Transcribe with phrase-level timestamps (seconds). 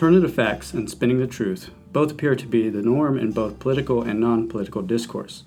[0.00, 4.02] alternative facts and spinning the truth both appear to be the norm in both political
[4.02, 5.44] and non political discourse.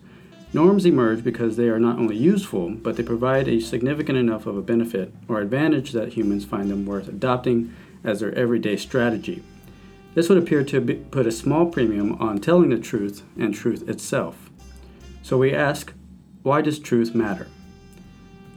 [0.53, 4.55] Norms emerge because they are not only useful, but they provide a significant enough of
[4.55, 9.41] a benefit or advantage that humans find them worth adopting as their everyday strategy.
[10.13, 13.89] This would appear to be, put a small premium on telling the truth and truth
[13.89, 14.51] itself.
[15.23, 15.93] So we ask,
[16.43, 17.47] why does truth matter?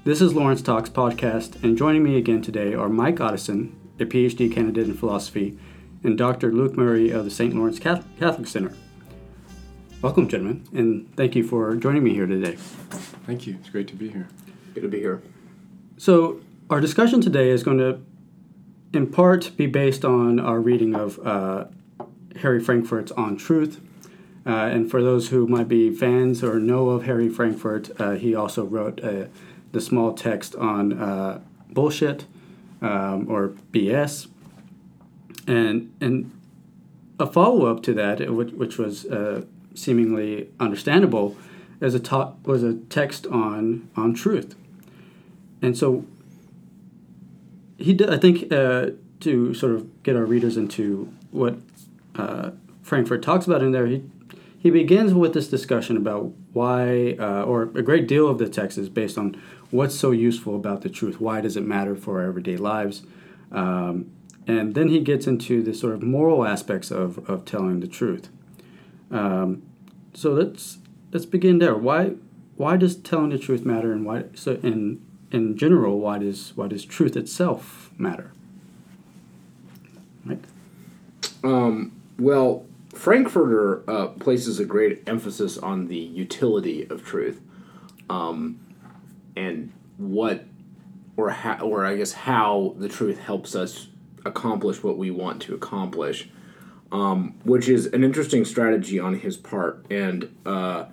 [0.04, 4.52] This is Lawrence Talks podcast, and joining me again today are Mike Otteson, a PhD
[4.52, 5.58] candidate in philosophy,
[6.02, 6.52] and Dr.
[6.52, 7.54] Luke Murray of the St.
[7.54, 8.72] Lawrence Catholic Center.
[10.02, 12.56] Welcome, gentlemen, and thank you for joining me here today.
[13.26, 13.56] Thank you.
[13.60, 14.28] It's great to be here.
[14.74, 15.22] Good to be here.
[15.96, 18.00] So, our discussion today is going to,
[18.92, 21.64] in part, be based on our reading of uh,
[22.40, 23.80] Harry Frankfurt's On Truth.
[24.46, 28.34] Uh, and for those who might be fans or know of Harry Frankfurt, uh, he
[28.34, 29.24] also wrote uh,
[29.72, 31.40] the small text on uh,
[31.70, 32.26] bullshit
[32.80, 34.28] um, or BS.
[35.46, 36.32] And, and
[37.18, 41.36] a follow up to that, which, which was uh, seemingly understandable,
[41.80, 44.54] as a ta- was a text on, on truth.
[45.62, 46.04] And so
[47.78, 51.58] he I think, uh, to sort of get our readers into what
[52.16, 52.50] uh,
[52.82, 54.02] Frankfurt talks about in there, he,
[54.58, 58.78] he begins with this discussion about why, uh, or a great deal of the text
[58.78, 61.20] is based on what's so useful about the truth.
[61.20, 63.02] Why does it matter for our everyday lives?
[63.52, 64.10] Um,
[64.46, 68.28] and then he gets into the sort of moral aspects of, of telling the truth.
[69.10, 69.62] Um,
[70.14, 70.78] so let's
[71.12, 71.74] let's begin there.
[71.74, 72.12] Why
[72.56, 76.68] why does telling the truth matter, and why so in in general why does why
[76.68, 78.32] does truth itself matter?
[80.24, 80.42] Mike.
[81.44, 87.40] Um, well, Frankfurter uh, places a great emphasis on the utility of truth,
[88.08, 88.58] um,
[89.36, 90.44] and what,
[91.16, 93.88] or how, or I guess how the truth helps us
[94.26, 96.28] accomplish what we want to accomplish,
[96.92, 99.86] um, which is an interesting strategy on his part.
[99.90, 100.86] And uh,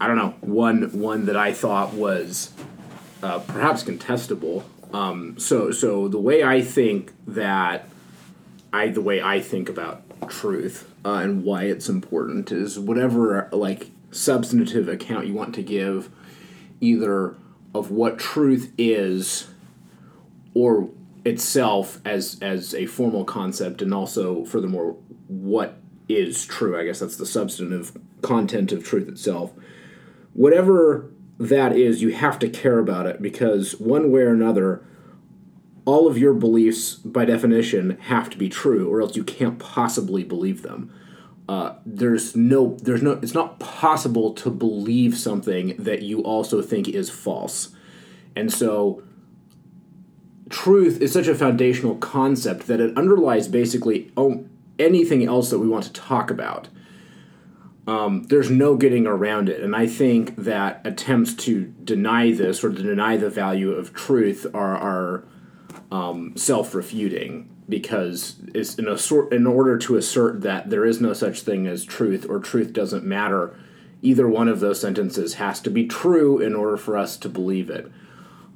[0.00, 2.52] I don't know one one that I thought was
[3.22, 4.64] uh, perhaps contestable.
[4.92, 7.88] Um, so so the way I think that
[8.72, 13.90] I the way I think about truth uh, and why it's important is whatever like
[14.10, 16.10] substantive account you want to give,
[16.80, 17.34] either
[17.74, 19.48] of what truth is
[20.54, 20.88] or
[21.26, 25.78] itself as as a formal concept and also furthermore what
[26.08, 27.92] is true i guess that's the substantive
[28.22, 29.52] content of truth itself.
[30.32, 34.84] Whatever that is you have to care about it because one way or another
[35.84, 40.24] all of your beliefs by definition have to be true or else you can't possibly
[40.24, 40.92] believe them.
[41.48, 46.88] Uh, there's no there's no it's not possible to believe something that you also think
[46.88, 47.70] is false.
[48.34, 49.02] And so
[50.48, 54.12] truth is such a foundational concept that it underlies basically
[54.78, 56.68] anything else that we want to talk about.
[57.86, 59.60] Um, there's no getting around it.
[59.60, 64.46] And I think that attempts to deny this or to deny the value of truth
[64.54, 65.24] are, are
[65.92, 71.00] um, self refuting because it's in, a sort, in order to assert that there is
[71.00, 73.56] no such thing as truth or truth doesn't matter,
[74.02, 77.70] either one of those sentences has to be true in order for us to believe
[77.70, 77.90] it.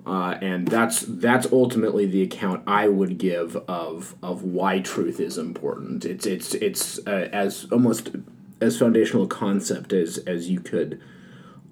[0.07, 5.37] Uh, and that's that's ultimately the account I would give of of why truth is
[5.37, 6.05] important.
[6.05, 8.11] It's it's it's uh, as almost
[8.61, 11.01] as foundational a concept as as you could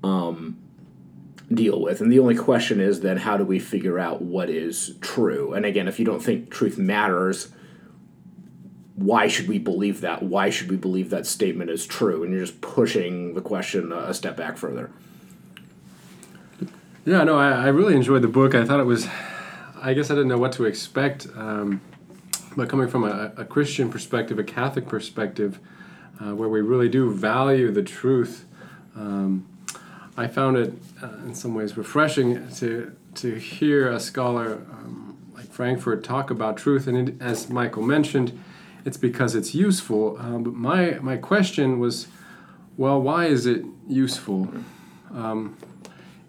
[0.03, 0.59] um,
[1.53, 2.01] deal with.
[2.01, 5.55] And the only question is then how do we figure out what is true?
[5.55, 7.49] And again, if you don't think truth matters,
[8.95, 10.23] why should we believe that?
[10.23, 12.25] Why should we believe that statement is true?
[12.25, 14.91] And you're just pushing the question a step back further.
[17.05, 18.55] Yeah, no, I, I really enjoyed the book.
[18.55, 19.09] I thought it was,
[19.81, 21.27] I guess I didn't know what to expect.
[21.37, 21.81] Um,
[22.57, 25.61] but coming from a, a, Christian perspective, a Catholic perspective,
[26.21, 28.47] uh, where we really do value the truth,
[28.97, 29.47] um,
[30.17, 35.51] I found it uh, in some ways refreshing to to hear a scholar um, like
[35.51, 36.89] Frankfurt talk about truth.
[36.89, 38.39] And it, as Michael mentioned,
[38.85, 40.19] it's because it's useful.
[40.19, 42.09] Uh, but my my question was,
[42.77, 44.49] well, why is it useful?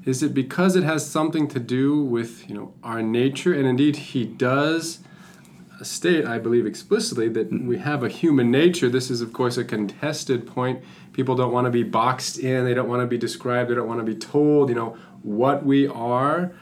[0.10, 3.54] Is it because it has something to do with you know our nature?
[3.54, 5.00] And indeed, he does
[5.84, 7.68] state, I believe explicitly, that mm-hmm.
[7.68, 8.90] we have a human nature.
[8.90, 10.84] This is, of course, a contested point.
[11.14, 12.66] People don't want to be boxed in.
[12.66, 13.70] They don't want to be described.
[13.70, 16.54] They don't want to be told, you know, what we are.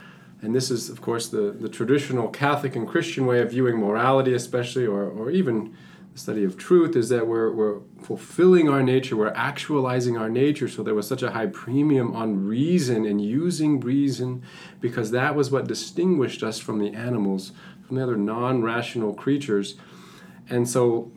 [0.42, 4.34] And this is, of course, the, the traditional Catholic and Christian way of viewing morality,
[4.34, 5.74] especially, or, or even
[6.18, 10.68] study of truth is that we're, we're fulfilling our nature, we're actualizing our nature.
[10.68, 14.44] So there was such a high premium on reason and using reason
[14.82, 17.52] because that was what distinguished us from the animals,
[17.86, 19.76] from the other non rational creatures.
[20.50, 21.12] and so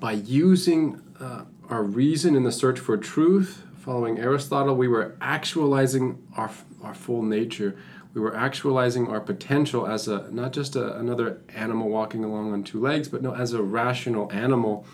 [0.00, 6.22] by using uh, our reason in the search for truth, following Aristotle, we were actualizing
[6.36, 6.50] our,
[6.82, 7.76] our full nature.
[8.14, 12.64] We were actualizing our potential as a not just a, another animal walking along on
[12.64, 14.86] two legs, but no, as a rational animal.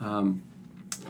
[0.00, 0.42] Um,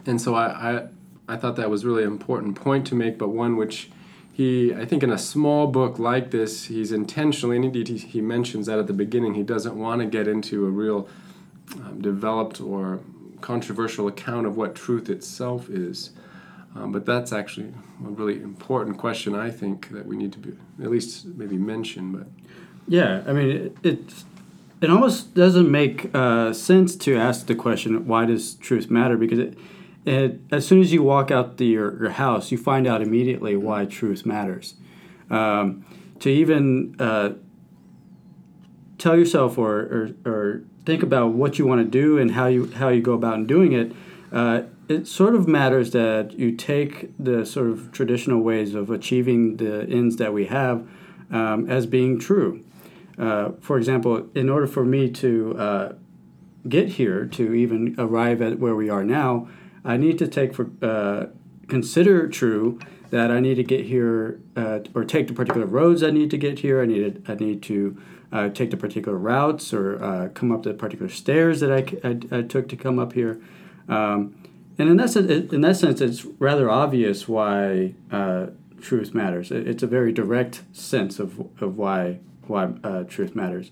[0.07, 0.89] and so I, I,
[1.29, 3.91] I thought that was really an important point to make, but one which
[4.33, 8.21] he, I think, in a small book like this, he's intentionally, and indeed he, he
[8.21, 11.09] mentions that at the beginning, he doesn't want to get into a real
[11.77, 13.01] um, developed or
[13.41, 16.11] controversial account of what truth itself is.
[16.77, 17.69] Um, but that's actually
[18.05, 20.53] a really important question, I think, that we need to be
[20.83, 22.13] at least maybe mention.
[22.13, 22.27] But
[22.87, 24.15] yeah, I mean, it it,
[24.83, 29.39] it almost doesn't make uh, sense to ask the question, "Why does truth matter?" Because
[29.39, 29.59] it,
[30.05, 33.57] it, as soon as you walk out the, your your house, you find out immediately
[33.57, 34.75] why truth matters.
[35.31, 35.85] Um,
[36.21, 37.31] to even uh,
[38.99, 39.81] tell yourself or,
[40.25, 43.13] or, or think about what you want to do and how you how you go
[43.13, 43.93] about doing it,
[44.33, 49.57] uh, it sort of matters that you take the sort of traditional ways of achieving
[49.57, 50.89] the ends that we have
[51.31, 52.65] um, as being true.
[53.19, 55.93] Uh, for example, in order for me to uh,
[56.69, 59.49] get here, to even arrive at where we are now,
[59.85, 61.27] I need to take for uh,
[61.69, 62.79] consider true
[63.11, 66.39] that I need to get here uh, or take the particular roads I need to
[66.39, 66.83] get here.
[66.83, 68.03] I need to, I need to
[68.33, 72.39] uh, take the particular routes or uh, come up the particular stairs that I, I,
[72.39, 73.41] I took to come up here.
[73.89, 74.35] Um,
[74.79, 78.47] and in that sense, in that sense, it's rather obvious why uh,
[78.81, 79.51] truth matters.
[79.51, 83.71] It's a very direct sense of, of why why uh, truth matters.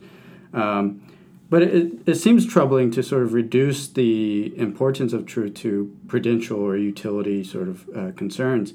[0.53, 1.03] Um,
[1.51, 6.59] but it, it seems troubling to sort of reduce the importance of truth to prudential
[6.59, 8.73] or utility sort of uh, concerns.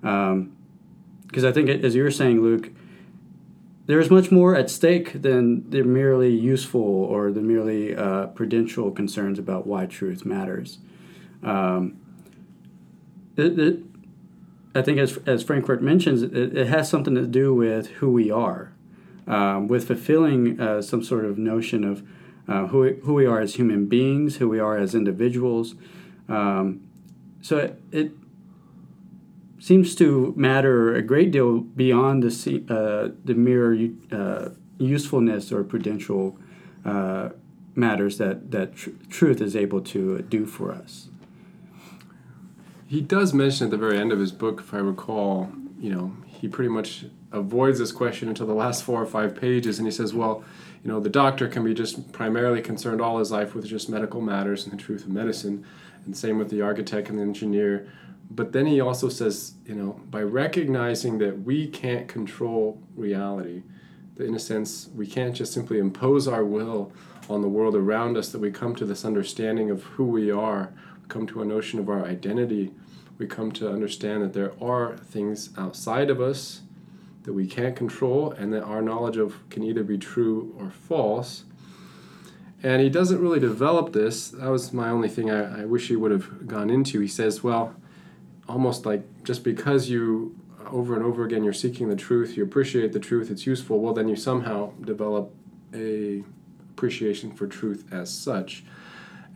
[0.00, 0.52] Because um,
[1.34, 2.70] I think, as you were saying, Luke,
[3.86, 9.38] there's much more at stake than the merely useful or the merely uh, prudential concerns
[9.38, 10.78] about why truth matters.
[11.42, 11.98] Um,
[13.36, 13.78] it, it,
[14.74, 18.30] I think, as, as Frankfurt mentions, it, it, has something to do with who we
[18.30, 18.72] are,
[19.26, 22.02] um, with fulfilling uh, some sort of notion of
[22.48, 25.74] uh, who, we, who we are as human beings, who we are as individuals.
[26.28, 26.88] Um,
[27.40, 28.12] so it, it,
[29.60, 36.38] seems to matter a great deal beyond the, uh, the mere uh, usefulness or prudential
[36.84, 37.30] uh,
[37.74, 41.07] matters that, that tr- truth is able to do for us
[42.88, 46.16] he does mention at the very end of his book, if I recall, you know,
[46.26, 49.92] he pretty much avoids this question until the last four or five pages, and he
[49.92, 50.42] says, well,
[50.82, 54.22] you know, the doctor can be just primarily concerned all his life with just medical
[54.22, 55.66] matters and the truth of medicine,
[56.06, 57.92] and same with the architect and the engineer.
[58.30, 63.64] But then he also says, you know, by recognizing that we can't control reality,
[64.14, 66.90] that in a sense we can't just simply impose our will
[67.28, 70.72] on the world around us, that we come to this understanding of who we are
[71.08, 72.72] come to a notion of our identity,
[73.18, 76.62] we come to understand that there are things outside of us
[77.24, 81.44] that we can't control and that our knowledge of can either be true or false.
[82.62, 84.30] And he doesn't really develop this.
[84.30, 87.00] That was my only thing I, I wish he would have gone into.
[87.00, 87.74] He says, well,
[88.48, 90.38] almost like just because you
[90.70, 93.94] over and over again you're seeking the truth, you appreciate the truth, it's useful, well,
[93.94, 95.34] then you somehow develop
[95.74, 96.24] a
[96.70, 98.64] appreciation for truth as such.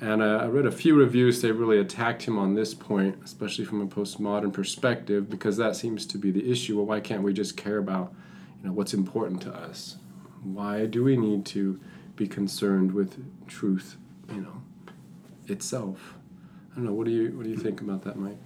[0.03, 3.65] And uh, I read a few reviews, they really attacked him on this point, especially
[3.65, 6.77] from a postmodern perspective, because that seems to be the issue.
[6.77, 8.13] Well, why can't we just care about
[8.61, 9.99] you know, what's important to us?
[10.43, 11.81] Why do we need to
[12.17, 13.97] be concerned with truth,
[14.29, 14.63] you know,
[15.47, 16.15] itself?
[16.73, 16.95] I don't know.
[16.95, 18.43] What do you what do you think about that, Mike?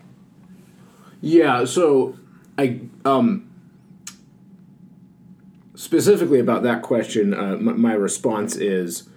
[1.23, 1.65] Yeah.
[1.65, 2.19] So
[2.59, 3.51] I um
[5.75, 9.09] specifically about that question, uh, my response is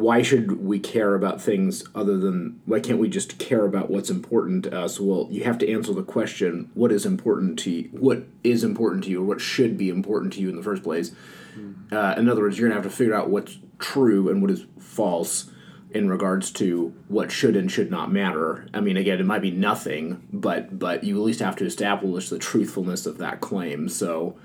[0.00, 4.10] why should we care about things other than why can't we just care about what's
[4.10, 5.00] important to us?
[5.00, 9.04] Well you have to answer the question what is important to you what is important
[9.04, 11.12] to you or what should be important to you in the first place?
[11.56, 11.92] Mm.
[11.92, 14.50] uh, in other words you're going to have to figure out what's true and what
[14.50, 15.50] is false
[15.90, 18.68] in regards to what should and should not matter.
[18.74, 22.28] I mean again it might be nothing but but you at least have to establish
[22.28, 23.88] the truthfulness of that claim.
[23.88, 24.36] So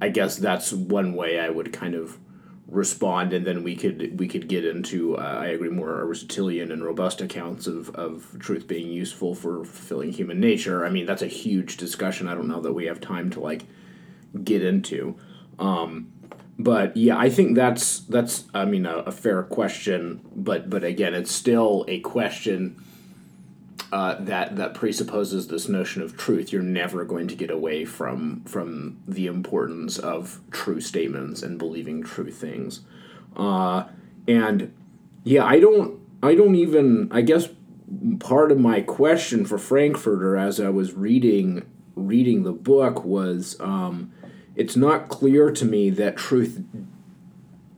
[0.00, 2.18] i guess that's one way i would kind of
[2.68, 6.84] respond, and then we could we could get into uh, I agree more Aristotelian and
[6.84, 10.84] robust accounts of, of truth being useful for fulfilling human nature.
[10.84, 12.28] I mean that's a huge discussion.
[12.28, 13.64] I don't know that we have time to like
[14.44, 15.16] get into.
[15.58, 16.12] Um,
[16.58, 21.14] but yeah, I think that's that's I mean a, a fair question, but but again,
[21.14, 22.84] it's still a question
[23.92, 26.52] uh, that that presupposes this notion of truth.
[26.52, 32.02] You're never going to get away from from the importance of true statements and believing
[32.02, 32.80] true things.
[33.36, 33.84] Uh,
[34.26, 34.72] and
[35.24, 36.00] Yeah, I don't.
[36.22, 37.10] I don't even.
[37.12, 37.48] I guess
[38.18, 41.64] part of my question for Frankfurter as I was reading
[41.94, 44.12] reading the book was, um,
[44.54, 46.62] it's not clear to me that truth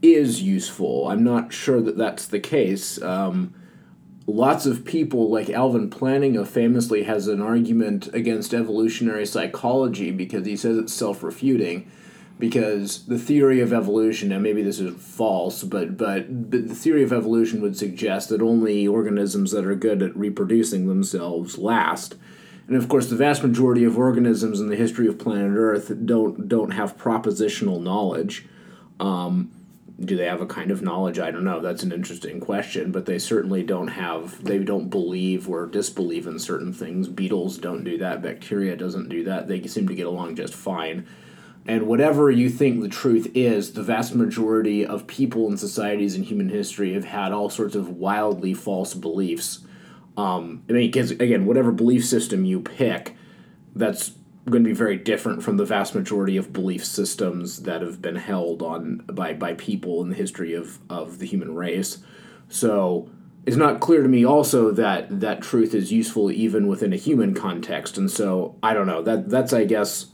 [0.03, 1.09] is useful.
[1.09, 3.01] I'm not sure that that's the case.
[3.03, 3.55] Um,
[4.31, 10.57] lots of people, like Alvin Plantinga, famously has an argument against evolutionary psychology because he
[10.57, 11.91] says it's self refuting.
[12.39, 17.03] Because the theory of evolution, and maybe this is false, but, but but the theory
[17.03, 22.15] of evolution would suggest that only organisms that are good at reproducing themselves last.
[22.67, 26.49] And of course, the vast majority of organisms in the history of planet Earth don't
[26.49, 28.47] don't have propositional knowledge.
[28.99, 29.51] Um,
[30.01, 31.19] do they have a kind of knowledge?
[31.19, 31.61] I don't know.
[31.61, 36.39] That's an interesting question but they certainly don't have they don't believe or disbelieve in
[36.39, 37.09] certain things.
[37.09, 38.23] Beetles don't do that.
[38.23, 39.49] Bacteria doesn't do that.
[39.49, 41.07] They seem to get along just fine.
[41.67, 46.23] And whatever you think the truth is the vast majority of people and societies in
[46.23, 49.61] human history have had all sorts of wildly false beliefs.
[50.17, 53.17] Um, i mean because again whatever belief system you pick
[53.75, 54.13] that's
[54.51, 58.17] going to be very different from the vast majority of belief systems that have been
[58.17, 61.99] held on by, by people in the history of, of the human race.
[62.49, 63.11] So
[63.47, 67.35] it's not clear to me also that that truth is useful even within a human
[67.35, 67.97] context.
[67.97, 70.07] And so I don't know that that's I guess.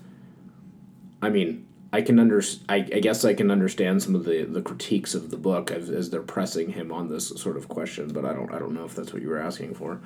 [1.23, 4.63] I mean, I can under I, I guess I can understand some of the, the
[4.63, 8.25] critiques of the book as, as they're pressing him on this sort of question, but
[8.25, 10.01] I don't I don't know if that's what you were asking for.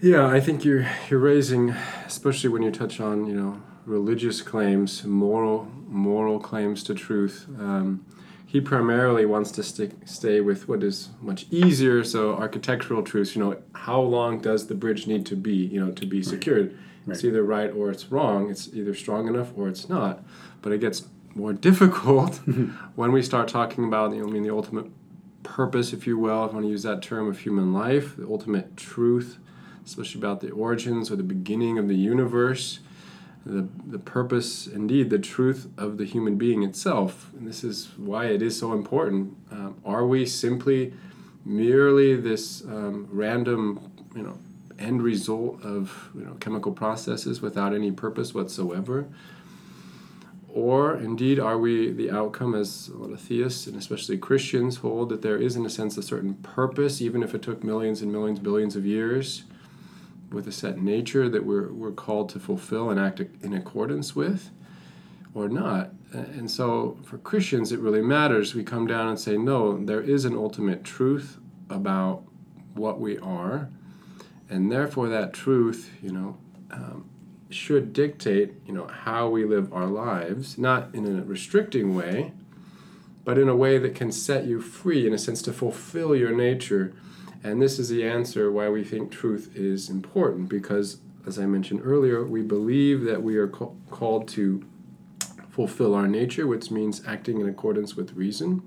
[0.00, 1.70] Yeah, I think you're you're raising,
[2.06, 7.46] especially when you touch on you know religious claims, moral moral claims to truth.
[7.58, 8.06] Um,
[8.46, 12.04] he primarily wants to stick stay with what is much easier.
[12.04, 13.34] So architectural truths.
[13.34, 15.56] You know, how long does the bridge need to be?
[15.56, 16.78] You know, to be secured.
[17.04, 17.14] Right.
[17.16, 18.50] It's either right or it's wrong.
[18.50, 20.22] It's either strong enough or it's not.
[20.62, 22.36] But it gets more difficult
[22.94, 24.86] when we start talking about you know, I mean the ultimate
[25.42, 28.26] purpose, if you will, if I want to use that term of human life, the
[28.26, 29.38] ultimate truth
[29.88, 32.80] especially about the origins or the beginning of the universe,
[33.46, 37.30] the, the purpose, indeed, the truth of the human being itself.
[37.36, 39.36] And this is why it is so important.
[39.50, 40.92] Um, are we simply
[41.44, 44.38] merely this um, random, you know,
[44.78, 49.06] end result of you know, chemical processes without any purpose whatsoever?
[50.48, 55.08] Or indeed, are we the outcome, as a lot of theists and especially Christians hold,
[55.10, 58.10] that there is, in a sense, a certain purpose, even if it took millions and
[58.10, 59.44] millions, billions of years?
[60.30, 64.50] With a set nature that we're, we're called to fulfill and act in accordance with
[65.34, 65.90] or not.
[66.12, 68.54] And so for Christians, it really matters.
[68.54, 71.38] We come down and say, no, there is an ultimate truth
[71.70, 72.24] about
[72.74, 73.68] what we are.
[74.48, 76.38] And therefore, that truth, you know,
[76.70, 77.08] um,
[77.50, 82.32] should dictate, you know, how we live our lives, not in a restricting way,
[83.24, 86.32] but in a way that can set you free, in a sense, to fulfill your
[86.32, 86.94] nature
[87.42, 91.80] and this is the answer why we think truth is important because, as I mentioned
[91.84, 94.64] earlier, we believe that we are ca- called to
[95.50, 98.62] fulfill our nature, which means acting in accordance with reason.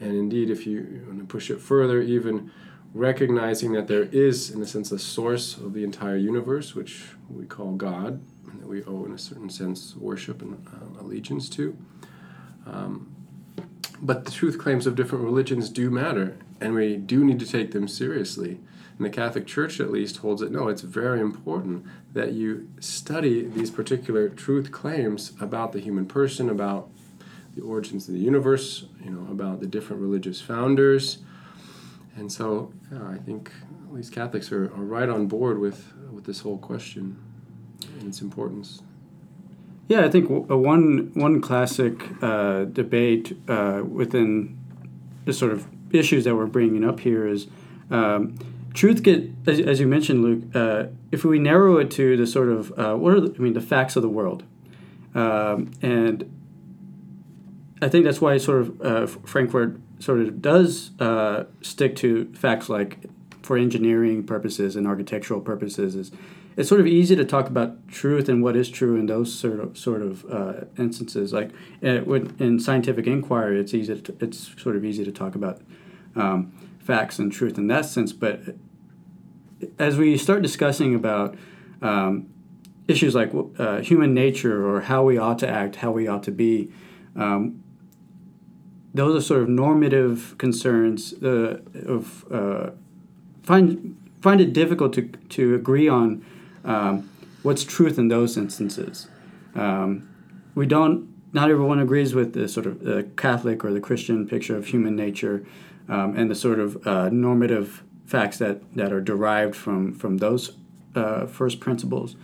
[0.00, 2.50] And indeed, if you want to push it further, even
[2.92, 7.44] recognizing that there is, in a sense, a source of the entire universe, which we
[7.44, 11.76] call God, and that we owe, in a certain sense, worship and uh, allegiance to.
[12.66, 13.14] Um,
[14.00, 17.72] but the truth claims of different religions do matter, and we do need to take
[17.72, 18.60] them seriously.
[18.98, 21.84] And the Catholic Church, at least, holds it no, it's very important
[22.14, 26.88] that you study these particular truth claims about the human person, about
[27.54, 31.18] the origins of the universe, you know, about the different religious founders.
[32.16, 33.52] And so yeah, I think
[33.86, 37.16] at least Catholics are, are right on board with, with this whole question
[37.98, 38.82] and its importance.
[39.88, 44.58] Yeah, I think one one classic uh, debate uh, within
[45.26, 47.46] the sort of issues that we're bringing up here is
[47.90, 48.36] um,
[48.74, 52.48] truth get as, as, you mentioned luke uh, if we narrow it to the sort
[52.48, 54.44] of uh, what are the, i mean the facts of the world
[55.14, 56.30] um, and
[57.80, 62.68] i think that's why sort of uh, frankfurt sort of does uh, stick to facts
[62.68, 62.98] like
[63.42, 66.10] for engineering purposes and architectural purposes is
[66.56, 69.60] it's sort of easy to talk about truth and what is true in those sort
[69.60, 71.32] of sort of uh, instances.
[71.32, 71.50] Like
[71.82, 72.02] uh,
[72.38, 74.00] in scientific inquiry, it's easy.
[74.00, 75.60] To, it's sort of easy to talk about
[76.16, 78.12] um, facts and truth in that sense.
[78.12, 78.40] But
[79.78, 81.36] as we start discussing about
[81.82, 82.28] um,
[82.88, 86.30] issues like uh, human nature or how we ought to act, how we ought to
[86.30, 86.72] be,
[87.14, 87.62] um,
[88.94, 92.70] those are sort of normative concerns uh, of uh,
[93.42, 96.24] find find it difficult to to agree on
[96.64, 97.08] um,
[97.42, 99.08] what's truth in those instances.
[99.54, 100.08] Um,
[100.54, 104.56] we don't not everyone agrees with the sort of the Catholic or the Christian picture
[104.56, 105.44] of human nature
[105.88, 110.56] um, and the sort of uh, normative facts that, that are derived from, from those
[110.94, 112.16] uh, first principles.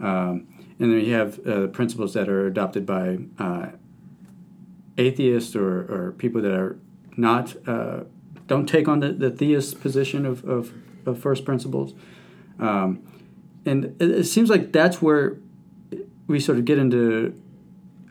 [0.00, 0.46] Um,
[0.78, 3.68] and then you have uh, principles that are adopted by uh,
[4.98, 6.78] atheists or, or people that are
[7.16, 8.00] not uh,
[8.46, 10.72] don't take on the, the theist position of, of,
[11.06, 11.94] of first principles.
[12.58, 13.02] Um,
[13.64, 15.38] and it, it, seems like that's where
[16.26, 17.40] we sort of get into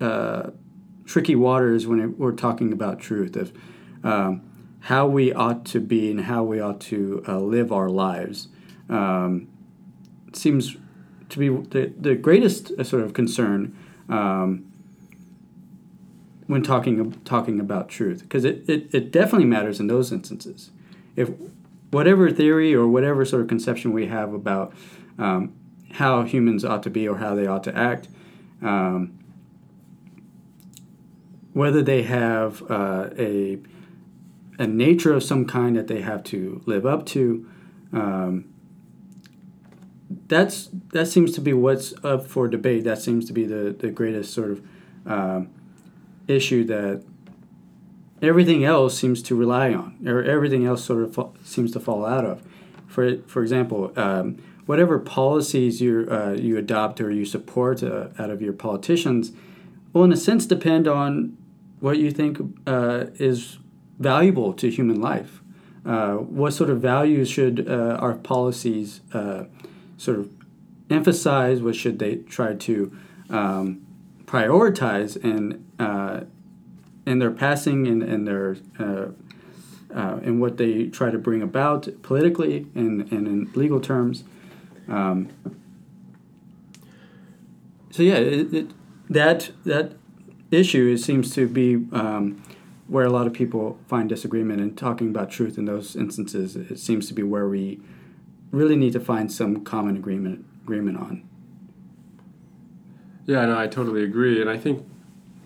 [0.01, 0.49] uh,
[1.05, 3.53] tricky waters when it, we're talking about truth of
[4.03, 4.41] um,
[4.83, 8.49] how we ought to be and how we ought to uh, live our lives.
[8.89, 9.47] Um,
[10.33, 10.75] seems
[11.29, 13.77] to be the, the greatest uh, sort of concern
[14.09, 14.69] um,
[16.47, 20.71] when talking talking about truth because it, it, it definitely matters in those instances
[21.15, 21.29] if
[21.91, 24.73] whatever theory or whatever sort of conception we have about
[25.17, 25.53] um,
[25.93, 28.09] how humans ought to be or how they ought to act
[28.61, 29.17] um,
[31.53, 33.57] whether they have uh, a
[34.59, 37.47] a nature of some kind that they have to live up to
[37.91, 38.45] um,
[40.27, 43.89] that's that seems to be what's up for debate that seems to be the, the
[43.89, 44.63] greatest sort of
[45.05, 45.49] um,
[46.27, 47.03] issue that
[48.21, 52.05] everything else seems to rely on, or everything else sort of fa- seems to fall
[52.05, 52.41] out of.
[52.87, 58.29] For for example, um, whatever policies you uh, you adopt or you support uh, out
[58.29, 59.31] of your politicians,
[59.91, 61.37] will in a sense depend on
[61.79, 63.57] what you think uh, is
[63.99, 65.41] valuable to human life.
[65.85, 69.45] Uh, what sort of values should uh, our policies uh,
[69.97, 70.29] sort of
[70.89, 71.61] emphasize?
[71.61, 72.97] What should they try to
[73.29, 73.85] um,
[74.25, 76.21] prioritize and uh,
[77.05, 79.07] in their passing and, and their uh,
[79.93, 84.23] uh, and what they try to bring about politically and, and in legal terms.
[84.87, 85.29] Um,
[87.91, 88.71] so yeah, it, it,
[89.09, 89.93] that that
[90.49, 92.41] issue seems to be um,
[92.87, 96.55] where a lot of people find disagreement and talking about truth in those instances.
[96.55, 97.79] It seems to be where we
[98.51, 101.27] really need to find some common agreement agreement on.
[103.25, 104.85] Yeah, no, I totally agree, and I think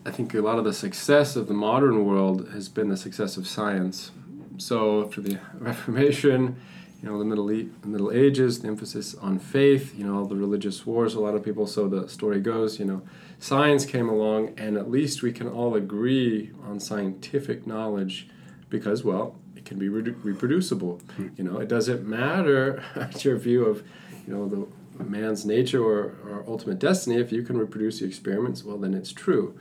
[0.06, 3.38] I think a lot of the success of the modern world has been the success
[3.38, 4.12] of science.
[4.58, 6.56] So after the Reformation,
[7.04, 10.36] you know, the Middle e- Middle Ages, the emphasis on faith, you know, all the
[10.36, 11.14] religious wars.
[11.14, 11.68] A lot of people.
[11.68, 13.02] So the story goes, you know,
[13.40, 18.28] science came along, and at least we can all agree on scientific knowledge,
[18.70, 21.02] because well, it can be re- reproducible.
[21.16, 21.30] Hmm.
[21.38, 22.84] You know, it doesn't matter
[23.20, 23.84] your view of,
[24.28, 24.68] you know, the
[25.04, 29.12] man's nature or, or ultimate destiny, if you can reproduce the experiments, well, then it's
[29.12, 29.60] true.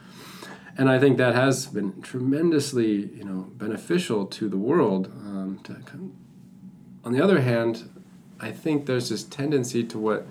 [0.79, 5.07] And I think that has been tremendously, you know, beneficial to the world.
[5.07, 5.77] Um, to,
[7.05, 7.89] on the other hand,
[8.41, 10.27] I think there's this tendency to what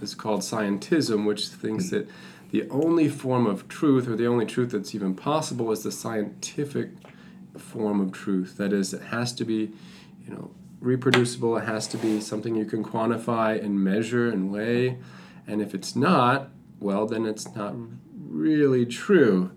[0.00, 2.08] is called scientism, which thinks that
[2.52, 6.90] the only form of truth, or the only truth that's even possible, is the scientific
[7.56, 8.58] form of truth.
[8.58, 9.72] That is, it has to be,
[10.22, 11.56] you know, reproducible.
[11.56, 14.98] It has to be something you can quantify and measure and weigh.
[15.46, 17.74] And if it's not, well, then it's not
[18.14, 19.52] really true.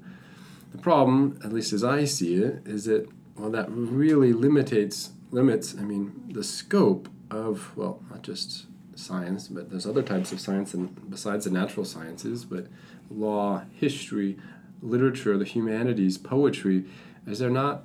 [0.71, 5.75] The problem, at least as I see it, is that well, that really limitates limits.
[5.77, 10.73] I mean, the scope of well, not just science, but there's other types of science
[10.73, 12.67] and besides the natural sciences, but
[13.10, 14.38] law, history,
[14.81, 16.86] literature, the humanities, poetry.
[17.27, 17.84] Is there not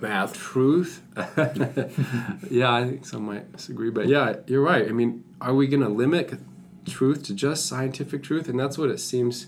[0.00, 1.02] math truth?
[2.50, 4.88] Yeah i think some might disagree but yeah you're right.
[4.88, 6.38] I mean are we going to limit
[6.86, 8.48] truth to just scientific truth?
[8.48, 9.46] And that's what it seems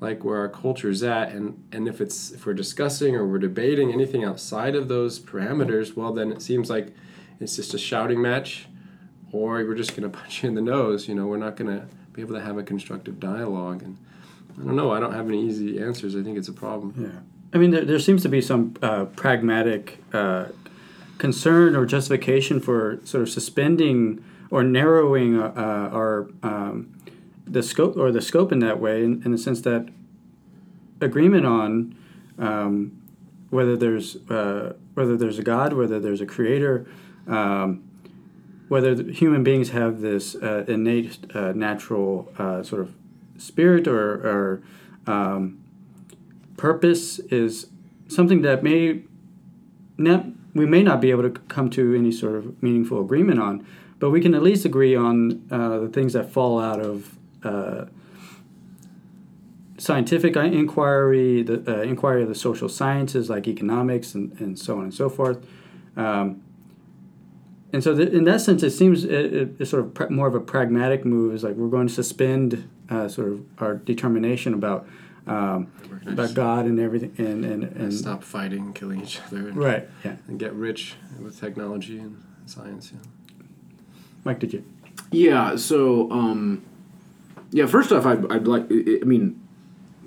[0.00, 1.30] like where our culture is at.
[1.30, 5.94] And and if it's if we're discussing or we're debating anything outside of those parameters
[5.96, 6.94] well then it seems like
[7.40, 8.66] it's just a shouting match
[9.32, 11.70] or we're just going to punch you in the nose you know we're not going
[11.70, 13.96] to be able to have a constructive dialogue and
[14.60, 16.94] i don't know i don't have any easy answers i think it's a problem.
[16.98, 17.20] Yeah.
[17.52, 20.46] I mean, there, there seems to be some uh, pragmatic uh,
[21.16, 26.94] concern or justification for sort of suspending or narrowing uh, uh, our um,
[27.46, 29.88] the scope or the scope in that way, in, in the sense that
[31.00, 31.96] agreement on
[32.38, 33.00] um,
[33.50, 36.86] whether there's uh, whether there's a God, whether there's a creator,
[37.26, 37.87] um,
[38.68, 42.30] whether human beings have this uh, innate natural
[42.62, 42.94] sort of
[43.38, 44.62] spirit or, or
[45.06, 45.58] um,
[46.56, 47.68] purpose is
[48.08, 49.02] something that may
[49.96, 53.66] not, we may not be able to come to any sort of meaningful agreement on,
[53.98, 57.86] but we can at least agree on uh, the things that fall out of uh,
[59.78, 64.84] scientific inquiry, the uh, inquiry of the social sciences like economics and, and so on
[64.84, 65.44] and so forth.
[65.96, 66.42] Um,
[67.72, 70.26] and so, th- in that sense, it seems it, it, it's sort of pr- more
[70.26, 71.34] of a pragmatic move.
[71.34, 74.88] Is like we're going to suspend uh, sort of our determination about
[75.26, 75.70] um,
[76.06, 80.16] about God and everything, and and, and stop fighting, killing each other, and, right, yeah.
[80.28, 82.92] and get rich with technology and science.
[82.92, 83.44] Yeah.
[84.24, 84.64] Mike, did you?
[85.10, 85.56] Yeah.
[85.56, 86.64] So, um,
[87.50, 87.66] yeah.
[87.66, 88.64] First off, I'd, I'd like.
[88.70, 89.40] I mean,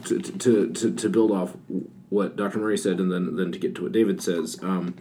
[0.06, 1.56] to, to, to, to build off
[2.10, 2.60] what Dr.
[2.60, 4.58] Murray said, and then then to get to what David says.
[4.64, 4.96] Um,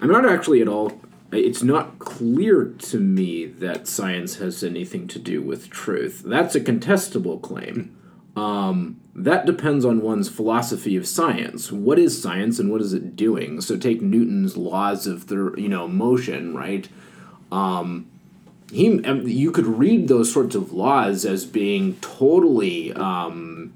[0.00, 1.00] I'm not actually at all.
[1.32, 6.22] It's not clear to me that science has anything to do with truth.
[6.24, 7.96] That's a contestable claim.
[8.36, 11.70] Um, that depends on one's philosophy of science.
[11.70, 13.60] What is science and what is it doing?
[13.60, 16.88] So take Newton's laws of the you know motion, right?
[17.52, 18.06] Um,
[18.72, 23.72] he you could read those sorts of laws as being totally um,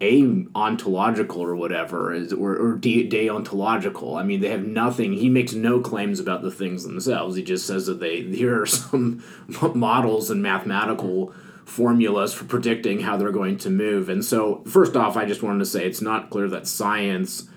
[0.00, 4.18] a ontological or whatever is or, or de- deontological.
[4.18, 5.12] I mean, they have nothing.
[5.12, 7.36] He makes no claims about the things themselves.
[7.36, 9.22] He just says that they here are some
[9.74, 11.32] models and mathematical
[11.64, 14.08] formulas for predicting how they're going to move.
[14.08, 17.48] And so, first off, I just wanted to say it's not clear that science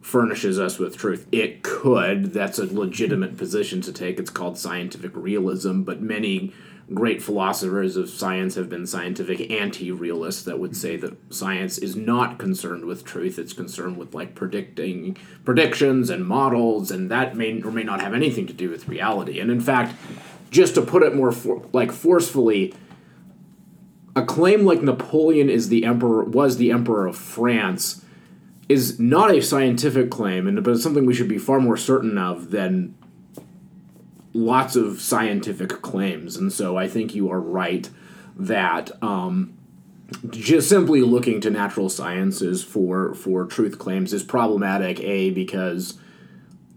[0.00, 1.26] furnishes us with truth.
[1.30, 2.32] It could.
[2.32, 4.18] That's a legitimate position to take.
[4.18, 6.54] It's called scientific realism, but many
[6.92, 12.38] great philosophers of science have been scientific anti-realists that would say that science is not
[12.38, 17.70] concerned with truth it's concerned with like predicting predictions and models and that may or
[17.70, 19.38] may not have anything to do with reality.
[19.38, 19.94] And in fact
[20.50, 22.74] just to put it more for, like forcefully
[24.16, 28.04] a claim like napoleon is the emperor was the emperor of france
[28.68, 32.18] is not a scientific claim and but it's something we should be far more certain
[32.18, 32.94] of than
[34.32, 37.88] lots of scientific claims, and so I think you are right
[38.36, 39.56] that um,
[40.30, 45.00] just simply looking to natural sciences for for truth claims is problematic.
[45.00, 45.98] A because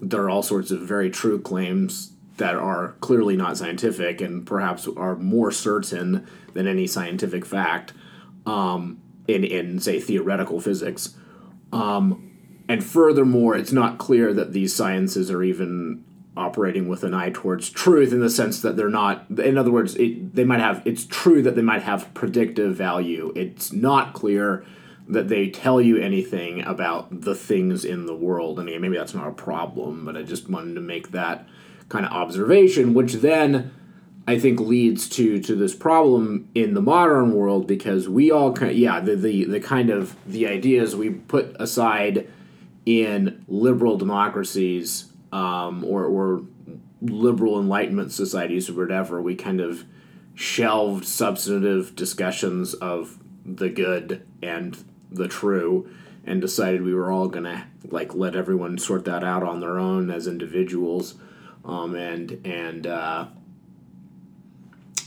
[0.02, 4.88] there are all sorts of very true claims that are clearly not scientific and perhaps
[4.98, 7.94] are more certain than any scientific fact
[8.46, 11.16] um, in in say theoretical physics.
[11.72, 12.30] Um,
[12.68, 16.04] and furthermore, it's not clear that these sciences are even
[16.36, 19.96] operating with an eye towards truth in the sense that they're not in other words
[19.96, 23.32] it, they might have it's true that they might have predictive value.
[23.36, 24.66] It's not clear
[25.08, 28.58] that they tell you anything about the things in the world.
[28.58, 31.48] And maybe that's not a problem but i just wanted to make that
[31.90, 33.72] kind of observation which then
[34.28, 38.72] i think leads to to this problem in the modern world because we all kind
[38.72, 42.28] of, yeah the, the the kind of the ideas we put aside
[42.86, 46.44] in liberal democracies um, or, or
[47.02, 49.84] liberal enlightenment societies or whatever, we kind of
[50.36, 55.90] shelved substantive discussions of the good and the true
[56.24, 60.12] and decided we were all gonna like let everyone sort that out on their own
[60.12, 61.16] as individuals.
[61.66, 63.28] Um, and and uh,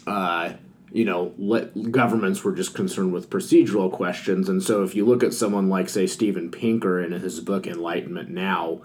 [0.06, 0.52] uh,
[0.90, 4.48] you know let governments were just concerned with procedural questions.
[4.48, 8.28] And so if you look at someone like say Steven Pinker in his book Enlightenment
[8.28, 8.80] Now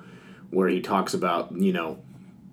[0.52, 1.98] where he talks about you know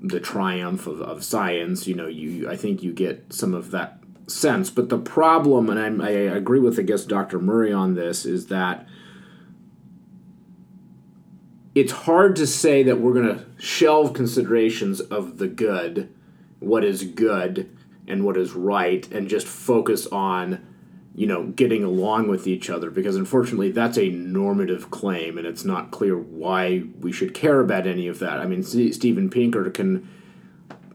[0.00, 3.98] the triumph of, of science you know you i think you get some of that
[4.28, 4.68] sense.
[4.68, 8.46] But the problem and I'm, i agree with i guess dr murray on this is
[8.48, 8.86] that
[11.74, 16.12] it's hard to say that we're going to shelve considerations of the good
[16.58, 17.74] what is good
[18.06, 20.66] and what is right and just focus on
[21.18, 25.64] you know, getting along with each other because unfortunately that's a normative claim and it's
[25.64, 28.38] not clear why we should care about any of that.
[28.38, 30.08] I mean, Steven Pinker can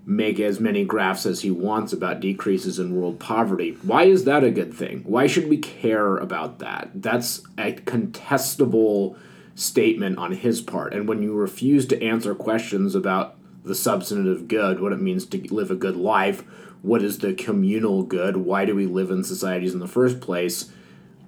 [0.05, 3.71] make as many graphs as he wants about decreases in world poverty.
[3.81, 5.03] Why is that a good thing?
[5.05, 6.91] Why should we care about that?
[6.95, 9.17] That's a contestable
[9.55, 10.93] statement on his part.
[10.93, 15.53] And when you refuse to answer questions about the substantive good, what it means to
[15.53, 16.45] live a good life,
[16.83, 18.37] what is the communal good?
[18.37, 20.71] Why do we live in societies in the first place?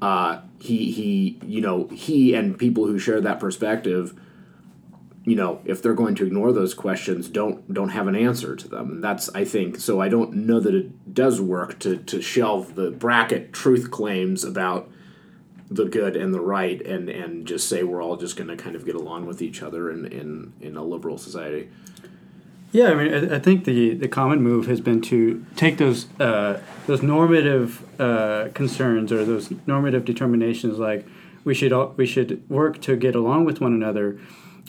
[0.02, 4.14] Uh, he he you know he and people who share that perspective
[5.24, 8.68] you know if they're going to ignore those questions don't don't have an answer to
[8.68, 12.22] them and that's i think so i don't know that it does work to to
[12.22, 14.90] shelve the bracket truth claims about
[15.70, 18.76] the good and the right and and just say we're all just going to kind
[18.76, 21.70] of get along with each other in in in a liberal society
[22.76, 26.08] yeah, I mean, I, I, think the, the common move has been to take those
[26.20, 31.06] uh, those normative uh, concerns or those normative determinations, like
[31.46, 34.20] we should all, we should work to get along with one another.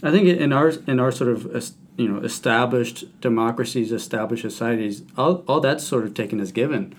[0.05, 5.43] I think in our in our sort of you know established democracies, established societies, all,
[5.49, 6.95] all that's sort of taken as given.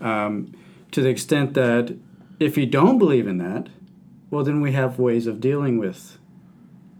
[0.00, 0.54] Um,
[0.92, 1.94] to the extent that
[2.40, 3.68] if you don't believe in that,
[4.30, 6.16] well, then we have ways of dealing with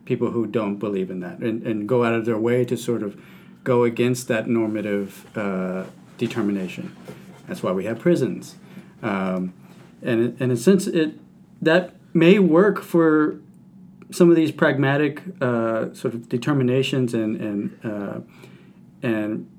[0.04, 3.02] people who don't believe in that and, and go out of their way to sort
[3.02, 3.18] of
[3.66, 5.84] go against that normative uh,
[6.18, 6.96] determination.
[7.48, 8.54] That's why we have prisons.
[9.02, 9.52] Um,
[10.00, 11.18] and in a sense, it
[11.60, 13.40] that may work for
[14.12, 18.20] some of these pragmatic uh, sort of determinations and and uh,
[19.02, 19.50] and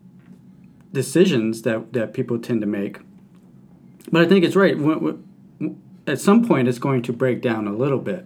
[0.93, 3.00] decisions that, that people tend to make.
[4.10, 4.76] But I think it's right.
[6.08, 8.26] At some point, it's going to break down a little bit.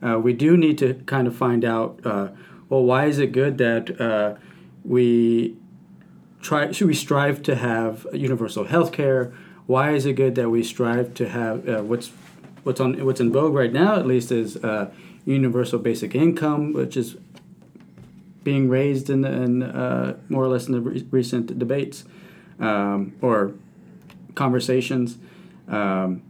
[0.00, 2.28] Uh, we do need to kind of find out uh,
[2.68, 4.34] well, why is it good that uh,
[4.86, 5.56] we
[6.40, 6.72] try?
[6.72, 9.32] Should we strive to have universal health care?
[9.66, 12.10] Why is it good that we strive to have uh, what's
[12.62, 14.90] what's on what's in vogue right now, at least, is uh,
[15.24, 17.16] universal basic income, which is
[18.44, 22.04] being raised in, in uh, more or less in the re- recent debates
[22.60, 23.52] um, or
[24.36, 25.18] conversations.
[25.66, 26.22] Um,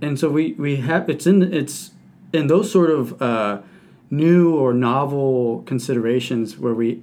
[0.00, 1.90] and so we, we have it's in it's
[2.32, 3.60] in those sort of uh,
[4.08, 7.02] new or novel considerations where we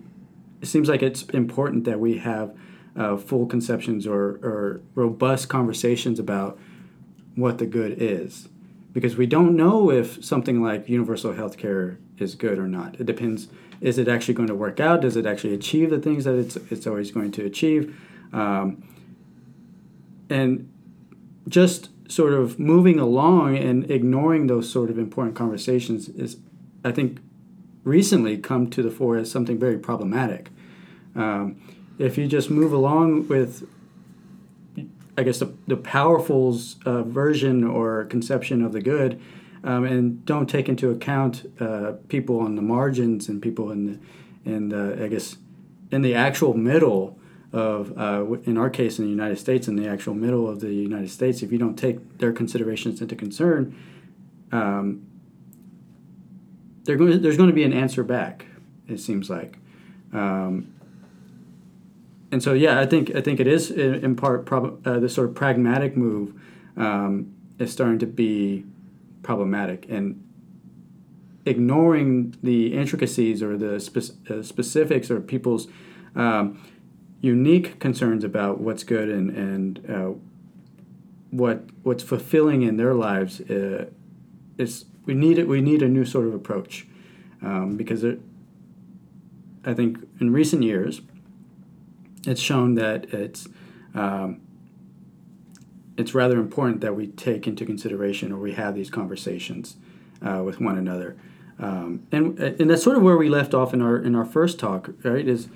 [0.62, 2.56] it seems like it's important that we have
[2.96, 6.60] uh, full conceptions or, or robust conversations about
[7.36, 8.50] what the good is.
[8.94, 13.00] Because we don't know if something like universal health care is good or not.
[13.00, 13.48] It depends
[13.80, 15.02] is it actually going to work out?
[15.02, 17.96] Does it actually achieve the things that it's, it's always going to achieve?
[18.34, 18.84] Um,
[20.30, 20.72] and
[21.48, 26.38] just sort of moving along and ignoring those sort of important conversations is,
[26.84, 27.20] I think,
[27.88, 30.50] recently come to the fore as something very problematic.
[31.16, 31.56] Um,
[31.98, 33.68] if you just move along with,
[35.18, 39.20] I guess, the, the powerful's uh, version or conception of the good,
[39.64, 44.52] um, and don't take into account uh, people on the margins and people in the,
[44.52, 45.38] in the, I guess,
[45.92, 47.18] in the actual middle
[47.52, 50.74] of, uh, in our case in the United States, in the actual middle of the
[50.74, 53.76] United States, if you don't take their considerations into concern,
[54.52, 55.08] um,
[56.96, 58.46] going to, there's going to be an answer back.
[58.88, 59.58] It seems like,
[60.14, 60.74] um,
[62.32, 65.30] and so yeah, I think I think it is in, part prob- uh, the sort
[65.30, 66.34] of pragmatic move
[66.78, 68.64] um, is starting to be
[69.24, 70.24] problematic and
[71.46, 75.68] ignoring the intricacies or the spe- uh, specifics or people's
[76.16, 76.62] um,
[77.22, 80.14] unique concerns about what's good and and uh,
[81.32, 83.86] what what's fulfilling in their lives uh,
[84.58, 86.86] is we need it we need a new sort of approach
[87.42, 88.20] um, because it,
[89.66, 91.02] I think in recent years
[92.28, 93.48] it's shown that it's
[93.96, 94.42] um,
[95.98, 99.78] it's rather important that we take into consideration or we have these conversations
[100.22, 101.18] uh, with one another
[101.58, 104.60] um, and and that's sort of where we left off in our in our first
[104.60, 105.50] talk right is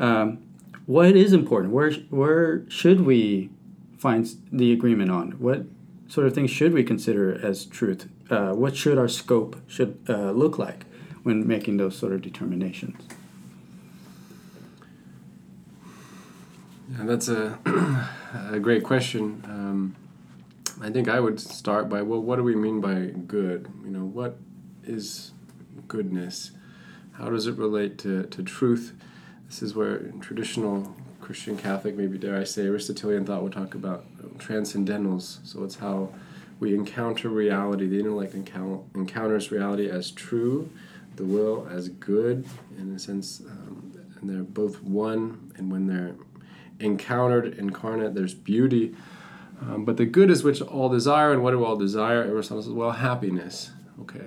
[0.00, 0.38] um,
[0.86, 1.72] what is important?
[1.72, 3.50] Where where should we
[3.98, 5.32] find the agreement on?
[5.32, 5.64] What
[6.08, 8.08] sort of things should we consider as truth?
[8.30, 10.84] Uh, what should our scope should uh, look like
[11.22, 13.02] when making those sort of determinations?
[16.90, 17.58] Yeah, that's a
[18.52, 19.42] a great question.
[19.46, 19.96] Um,
[20.80, 23.68] I think I would start by well, what do we mean by good?
[23.84, 24.38] You know, what
[24.84, 25.32] is
[25.88, 26.50] goodness?
[27.12, 28.92] How does it relate to, to truth?
[29.46, 34.04] This is where traditional Christian Catholic, maybe dare I say, Aristotelian thought would talk about
[34.38, 35.38] transcendentals.
[35.44, 36.10] So it's how
[36.60, 37.86] we encounter reality.
[37.86, 40.70] The intellect encounters reality as true,
[41.16, 42.46] the will as good,
[42.78, 45.52] in a sense, um, and they're both one.
[45.56, 46.14] And when they're
[46.80, 48.94] encountered, incarnate, there's beauty.
[49.60, 52.22] Um, but the good is which all desire, and what do all desire?
[52.24, 53.70] Aristotle says, well, happiness.
[54.00, 54.26] Okay,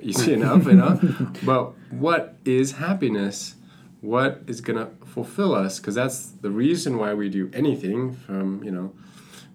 [0.00, 0.98] easy enough, you know.
[1.44, 3.54] But what is happiness?
[4.02, 8.62] What is going to fulfill us because that's the reason why we do anything from
[8.62, 8.92] you know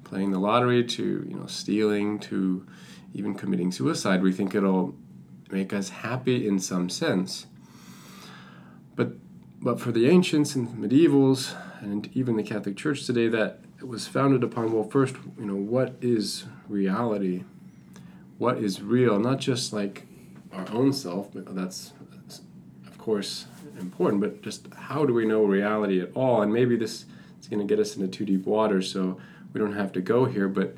[0.05, 2.65] playing the lottery to you know stealing to
[3.13, 4.23] even committing suicide.
[4.23, 4.95] We think it'll
[5.51, 7.45] make us happy in some sense.
[8.95, 9.13] But
[9.61, 14.07] but for the ancients and the medievals and even the catholic church today that was
[14.07, 17.43] founded upon well first you know what is reality?
[18.37, 19.19] What is real?
[19.19, 20.07] Not just like
[20.53, 21.91] our own self but that's
[23.07, 23.45] course
[23.79, 26.41] important, but just how do we know reality at all?
[26.41, 27.05] And maybe this
[27.39, 29.17] is going to get us into too deep water, so
[29.53, 30.49] we don't have to go here.
[30.49, 30.75] But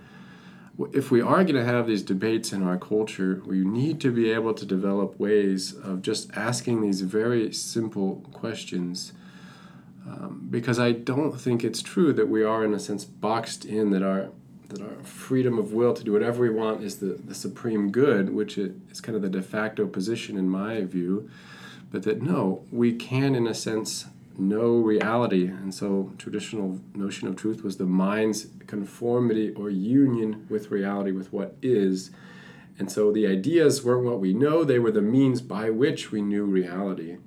[0.94, 4.30] if we are going to have these debates in our culture, we need to be
[4.30, 9.12] able to develop ways of just asking these very simple questions.
[10.08, 13.90] Um, because I don't think it's true that we are, in a sense, boxed in
[13.90, 14.30] that our
[14.68, 18.30] that our freedom of will to do whatever we want is the, the supreme good,
[18.30, 21.28] which is kind of the de facto position in my view
[21.92, 24.06] but that no, we can, in a sense,
[24.38, 25.48] know reality.
[25.48, 31.34] And so, traditional notion of truth was the mind's conformity or union with reality, with
[31.34, 32.12] what is.
[32.78, 36.22] And so, the ideas weren't what we know, they were the means by which we
[36.22, 37.18] knew reality.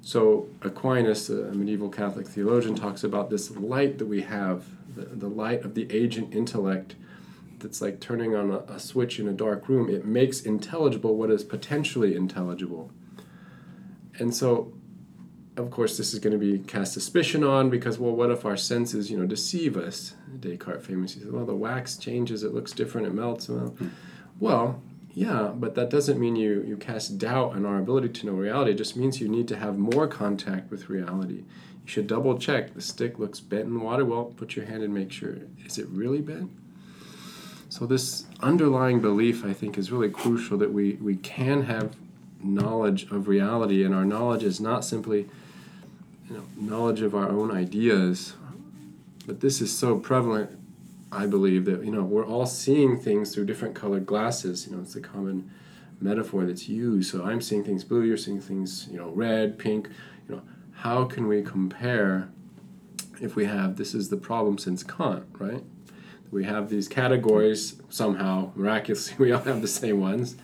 [0.00, 5.28] So, Aquinas, a medieval Catholic theologian, talks about this light that we have, the, the
[5.28, 6.94] light of the agent intellect,
[7.58, 9.90] that's like turning on a, a switch in a dark room.
[9.90, 12.90] It makes intelligible what is potentially intelligible.
[14.18, 14.72] And so,
[15.56, 18.56] of course, this is going to be cast suspicion on because, well, what if our
[18.56, 20.14] senses, you know, deceive us?
[20.40, 23.48] Descartes famously said, well, the wax changes, it looks different, it melts.
[23.48, 23.88] Well, hmm.
[24.40, 24.82] well,
[25.14, 28.72] yeah, but that doesn't mean you, you cast doubt on our ability to know reality.
[28.72, 31.42] It just means you need to have more contact with reality.
[31.82, 32.74] You should double check.
[32.74, 34.04] The stick looks bent in water.
[34.04, 35.38] Well, put your hand and make sure.
[35.64, 36.52] Is it really bent?
[37.68, 41.96] So, this underlying belief, I think, is really crucial that we, we can have
[42.42, 45.28] knowledge of reality, and our knowledge is not simply
[46.28, 48.34] you know, knowledge of our own ideas,
[49.26, 50.58] but this is so prevalent
[51.10, 54.66] I believe that you know we're all seeing things through different colored glasses.
[54.66, 55.50] You know, it's a common
[56.00, 57.10] metaphor that's used.
[57.10, 59.88] So I'm seeing things blue, you're seeing things you know red, pink.
[60.28, 62.28] You know, how can we compare
[63.20, 65.64] if we have this is the problem since Kant, right?
[66.30, 70.36] We have these categories somehow miraculously we all have the same ones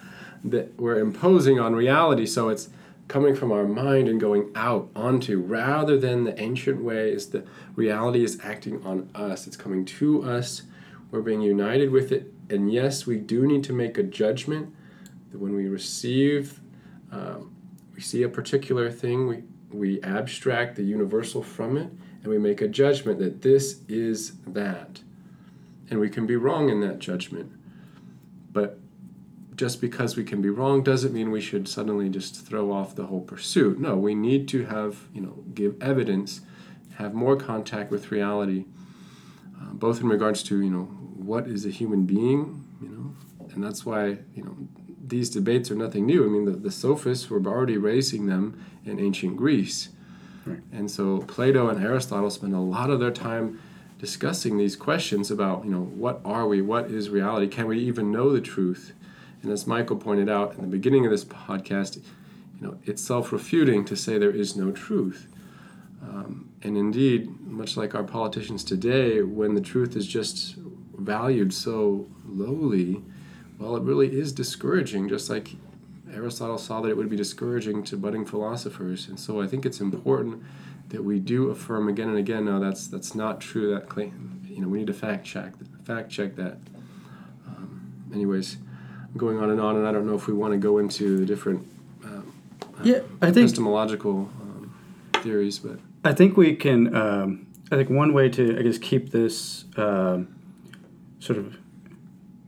[0.45, 2.27] that we're imposing on reality.
[2.27, 2.69] So it's
[3.09, 7.45] coming from our mind and going out onto rather than the ancient way is the
[7.75, 9.47] reality is acting on us.
[9.47, 10.63] It's coming to us.
[11.11, 12.33] We're being united with it.
[12.51, 14.75] And yes we do need to make a judgment
[15.31, 16.61] that when we receive
[17.11, 17.55] um,
[17.95, 21.91] we see a particular thing we, we abstract the universal from it
[22.23, 25.01] and we make a judgment that this is that.
[25.91, 27.53] And we can be wrong in that judgment
[29.57, 33.07] just because we can be wrong doesn't mean we should suddenly just throw off the
[33.07, 33.79] whole pursuit.
[33.79, 36.41] No, we need to have, you know, give evidence,
[36.97, 38.65] have more contact with reality,
[39.61, 43.15] uh, both in regards to, you know, what is a human being, you know,
[43.55, 44.57] and that's why, you know,
[45.07, 46.25] these debates are nothing new.
[46.25, 49.91] I mean, the, the sophists were already raising them in ancient Greece.
[50.47, 50.61] Right.
[50.73, 53.61] And so Plato and Aristotle spend a lot of their time
[53.99, 56.61] discussing these questions about, you know, what are we?
[56.61, 57.47] What is reality?
[57.47, 58.93] Can we even know the truth?
[59.45, 63.85] And as Michael pointed out in the beginning of this podcast, you know, it's self-refuting
[63.85, 65.29] to say there is no truth.
[66.03, 70.57] Um, and indeed, much like our politicians today, when the truth is just
[70.97, 73.03] valued so lowly,
[73.59, 75.51] well, it really is discouraging, just like
[76.13, 79.09] Aristotle saw that it would be discouraging to budding philosophers.
[79.09, 80.43] And so I think it's important
[80.89, 83.75] that we do affirm again and again, no, that's that's not true.
[83.75, 85.53] That claim, you know, we need to fact check
[85.85, 86.59] fact check that.
[87.47, 88.59] Um, anyways,
[89.17, 91.27] going on and on, and I don't know if we want to go into the
[91.27, 91.67] different
[92.05, 92.33] um,
[92.83, 94.75] yeah, I think epistemological um,
[95.15, 96.95] theories, but I think we can.
[96.95, 100.35] Um, I think one way to I guess keep this um,
[101.19, 101.57] sort of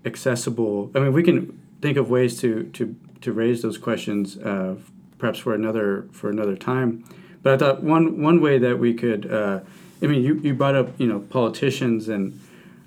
[0.05, 0.91] accessible.
[0.95, 4.77] I mean, we can think of ways to to to raise those questions, uh,
[5.19, 7.05] perhaps for another for another time.
[7.43, 9.31] But I thought one one way that we could.
[9.31, 9.61] Uh,
[10.03, 12.39] I mean, you, you brought up you know politicians and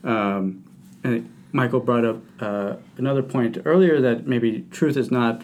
[0.04, 0.64] um,
[1.04, 5.44] and Michael brought up uh, another point earlier that maybe truth is not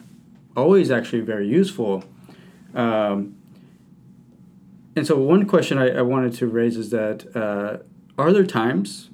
[0.56, 2.04] always actually very useful.
[2.74, 3.36] Um,
[4.96, 7.78] and so, one question I, I, wanted to raise is that uh,
[8.18, 9.10] are there times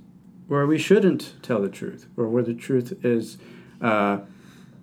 [0.47, 3.37] where we shouldn't tell the truth, or where the truth is
[3.81, 4.19] uh,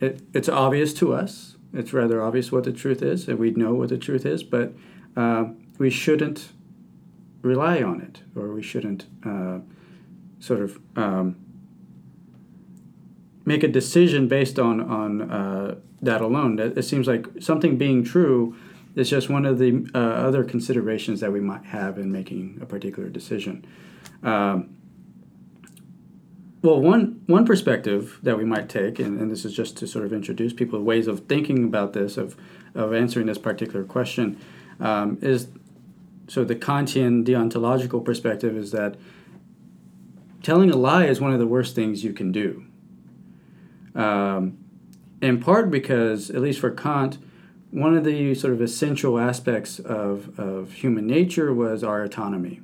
[0.00, 1.56] it, it's obvious to us?
[1.72, 4.72] It's rather obvious what the truth is, and we know what the truth is, but
[5.16, 5.46] uh,
[5.78, 6.48] we shouldn't
[7.42, 9.58] rely on it, or we shouldn't uh,
[10.40, 11.36] sort of um,
[13.48, 16.58] make a decision based on on uh, that alone.
[16.58, 18.54] It, seems like something being true
[18.94, 22.66] is just one of the uh, other considerations that we might have in making a
[22.66, 23.66] particular decision.
[24.22, 24.76] Um,
[26.62, 30.04] well, one one perspective that we might take, and, and this is just to sort
[30.04, 32.36] of introduce people ways of thinking about this, of
[32.74, 34.38] of answering this particular question,
[34.78, 35.48] um, is
[36.28, 38.96] so the Kantian deontological perspective is that
[40.42, 42.64] telling a lie is one of the worst things you can do.
[43.98, 44.56] Um,
[45.20, 47.18] in part because, at least for Kant,
[47.70, 52.60] one of the sort of essential aspects of, of human nature was our autonomy.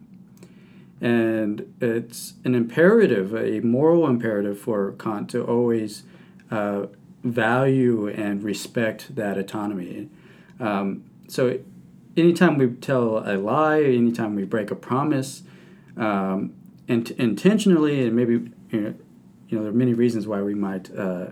[1.01, 6.05] And it's an imperative, a moral imperative for Kant to always
[6.51, 6.87] uh,
[7.24, 10.09] value and respect that autonomy.
[10.61, 11.59] Um, so,
[12.16, 15.43] anytime we tell a lie, anytime we break a promise,
[15.97, 16.55] um,
[16.87, 18.95] and intentionally, and maybe you know,
[19.49, 21.26] you know, there are many reasons why we might uh,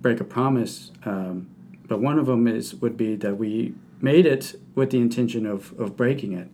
[0.00, 1.48] break a promise, um,
[1.86, 5.78] but one of them is would be that we made it with the intention of,
[5.78, 6.48] of breaking it.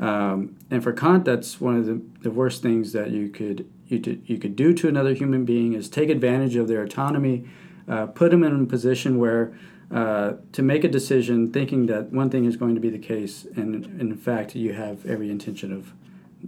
[0.00, 3.98] Um, and for Kant, that's one of the, the worst things that you could you,
[3.98, 7.44] did, you could do to another human being is take advantage of their autonomy,
[7.88, 9.52] uh, put them in a position where
[9.90, 13.46] uh, to make a decision thinking that one thing is going to be the case,
[13.56, 15.92] and, and in fact you have every intention of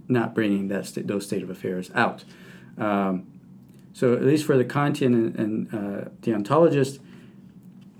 [0.07, 2.23] not bringing that those state of affairs out.
[2.77, 3.27] Um,
[3.93, 6.99] So at least for the Kantian and, and uh, deontologist,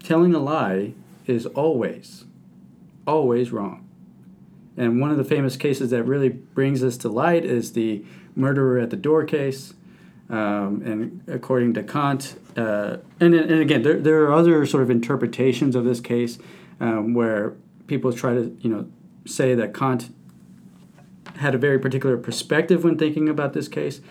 [0.04, 0.94] telling a lie
[1.28, 2.26] is always,
[3.06, 3.88] always wrong.
[4.76, 8.04] And one of the famous cases that really brings this to light is the
[8.36, 9.76] murderer at the door case.
[10.30, 14.90] Um, and according to Kant, uh, and, and again, there, there are other sort of
[14.90, 16.40] interpretations of this case
[16.80, 17.54] um, where
[17.86, 18.90] people try to, you know,
[19.26, 20.10] say that Kant
[21.38, 24.02] had a very particular perspective when thinking about this case.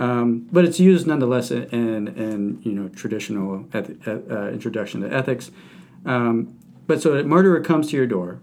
[0.00, 5.50] Um, but it's used nonetheless in, in you know traditional eth- uh, introduction to ethics.
[6.06, 8.40] Um, but so a murderer comes to your door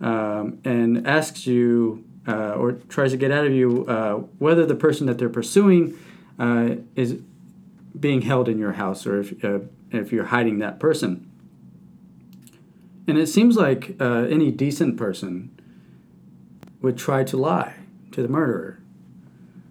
[0.00, 4.76] um, and asks you uh, or tries to get out of you uh, whether the
[4.76, 5.98] person that they're pursuing
[6.38, 7.18] uh, is
[7.98, 9.58] being held in your house or if, uh,
[9.90, 11.28] if you're hiding that person.
[13.08, 15.50] And it seems like uh, any decent person
[16.80, 17.74] would try to lie
[18.12, 18.78] to the murderer.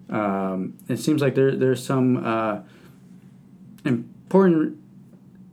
[0.08, 2.60] Um, it seems like there, there's some uh,
[3.84, 4.78] important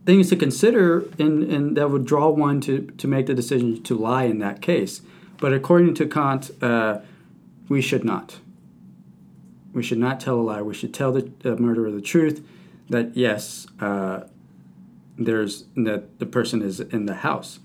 [0.06, 3.96] things to consider and, and that would draw one to, to make the decision to
[3.96, 5.00] lie in that case.
[5.38, 6.98] But according to Kant, uh,
[7.68, 8.38] we should not.
[9.72, 10.62] We should not tell a lie.
[10.62, 12.46] We should tell the murderer the truth
[12.90, 14.24] that yes, uh,
[15.18, 17.58] there's that the person is in the house,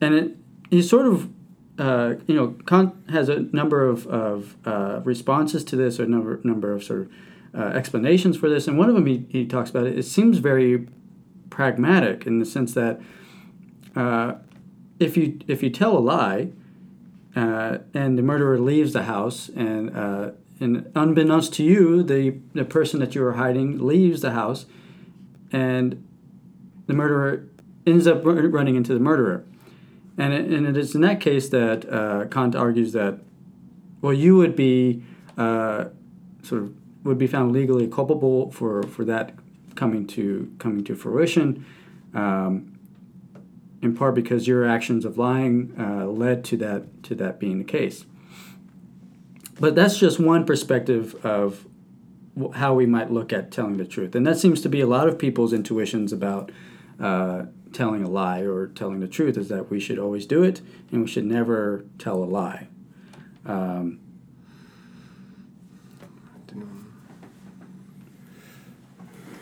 [0.00, 0.36] and it
[0.70, 1.28] he sort of
[1.78, 6.08] uh, you know Kant has a number of, of uh, responses to this, or a
[6.08, 7.12] number number of sort of
[7.54, 9.98] uh, explanations for this, and one of them he, he talks about it.
[9.98, 10.86] It seems very
[11.50, 13.00] pragmatic in the sense that
[13.94, 14.34] uh,
[14.98, 16.50] if you if you tell a lie
[17.34, 22.64] uh, and the murderer leaves the house and uh, and unbeknownst to you the the
[22.64, 24.66] person that you are hiding leaves the house
[25.52, 26.02] and
[26.86, 27.46] the murderer
[27.86, 29.44] ends up running into the murderer
[30.18, 33.20] and it, and it is in that case that uh, Kant argues that
[34.00, 35.02] well you would be
[35.36, 35.86] uh,
[36.42, 36.74] sort of
[37.06, 39.32] would be found legally culpable for, for that
[39.74, 41.64] coming to coming to fruition,
[42.14, 42.78] um,
[43.80, 47.64] in part because your actions of lying uh, led to that to that being the
[47.64, 48.04] case.
[49.58, 51.66] But that's just one perspective of
[52.54, 55.08] how we might look at telling the truth, and that seems to be a lot
[55.08, 56.50] of people's intuitions about
[57.00, 60.60] uh, telling a lie or telling the truth is that we should always do it
[60.90, 62.68] and we should never tell a lie.
[63.44, 64.00] Um,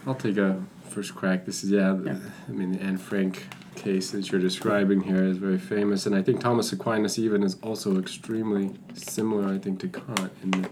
[0.06, 1.46] I'll take a first crack.
[1.46, 2.18] This is yeah, yeah.
[2.48, 6.22] I mean the Anne Frank case that you're describing here is very famous, and I
[6.22, 9.52] think Thomas Aquinas even is also extremely similar.
[9.52, 10.68] I think to Kant, the,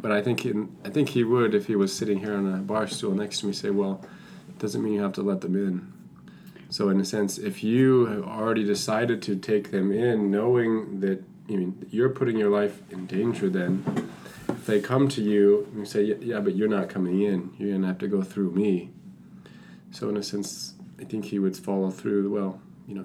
[0.00, 2.58] but I think in, I think he would if he was sitting here on a
[2.58, 4.04] bar stool next to me say, well,
[4.48, 5.92] it doesn't mean you have to let them in.
[6.70, 11.22] So in a sense, if you have already decided to take them in, knowing that
[11.48, 13.84] I mean you're putting your life in danger, then
[14.48, 17.76] if they come to you and say, yeah, yeah, but you're not coming in, you're
[17.76, 18.90] to have to go through me.
[19.90, 22.32] So, in a sense, I think he would follow through.
[22.32, 23.04] Well, you know,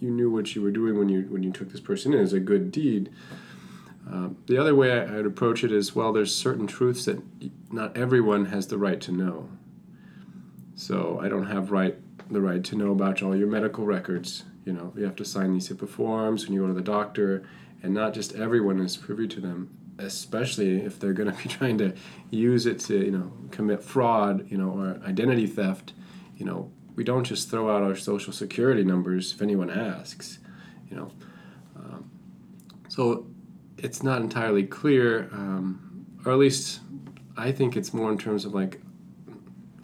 [0.00, 2.20] you knew what you were doing when you when you took this person in.
[2.20, 3.10] It's a good deed.
[4.10, 7.22] Uh, the other way I, would approach it is well, there's certain truths that
[7.70, 9.48] not everyone has the right to know.
[10.74, 11.96] So I don't have right
[12.30, 14.44] the right to know about all your medical records.
[14.64, 17.44] You know, you have to sign these HIPAA forms when you go to the doctor,
[17.82, 21.78] and not just everyone is privy to them especially if they're going to be trying
[21.78, 21.94] to
[22.30, 25.92] use it to you know commit fraud you know or identity theft
[26.36, 30.38] you know we don't just throw out our social security numbers if anyone asks
[30.90, 31.10] you know
[31.76, 32.10] um,
[32.88, 33.26] so
[33.78, 36.80] it's not entirely clear um, or at least
[37.36, 38.80] i think it's more in terms of like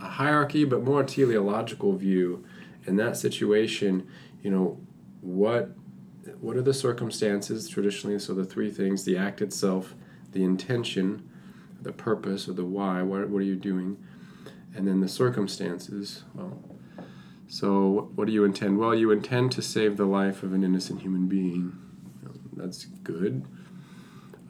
[0.06, 2.44] a hierarchy but more teleological view
[2.86, 4.06] in that situation
[4.42, 4.78] you know
[5.20, 5.70] what
[6.40, 9.94] what are the circumstances traditionally so the three things the act itself
[10.36, 11.28] the intention,
[11.80, 13.02] the purpose, or the why.
[13.02, 13.96] What, what are you doing?
[14.74, 16.24] And then the circumstances.
[16.34, 16.62] Well,
[17.48, 18.78] so what do you intend?
[18.78, 21.76] Well, you intend to save the life of an innocent human being.
[22.52, 23.46] That's good.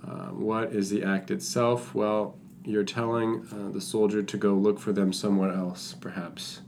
[0.04, 1.94] Uh, what is the act itself?
[1.94, 2.36] Well,
[2.66, 6.60] you're telling uh, the soldier to go look for them somewhere else, perhaps.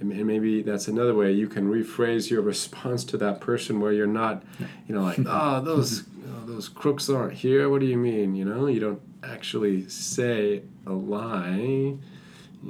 [0.00, 3.92] And, and maybe that's another way you can rephrase your response to that person where
[3.92, 4.42] you're not,
[4.86, 6.04] you know, like, oh, those
[6.46, 7.68] those crooks aren't here.
[7.68, 8.34] What do you mean?
[8.34, 11.94] You know, you don't actually say a lie,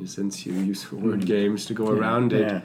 [0.07, 1.27] since you use word mm.
[1.27, 2.49] games to go yeah, around it.
[2.51, 2.61] Yeah.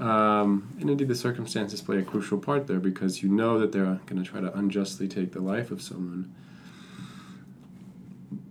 [0.00, 4.00] Um, and indeed, the circumstances play a crucial part there because you know that they're
[4.06, 6.34] going to try to unjustly take the life of someone.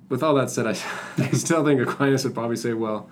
[0.09, 0.71] With all that said, I,
[1.17, 3.09] I still think Aquinas would probably say, well,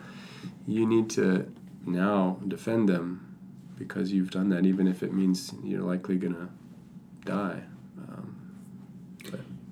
[0.67, 1.51] you need to
[1.85, 3.37] now defend them
[3.77, 6.49] because you've done that, even if it means you're likely going to
[7.25, 7.63] die.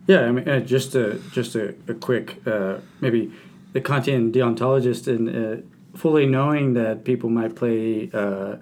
[0.07, 3.31] Yeah, I mean, uh, just a just a, a quick uh, maybe
[3.73, 5.61] the Kantian deontologist and uh,
[5.95, 8.55] fully knowing that people might play, uh,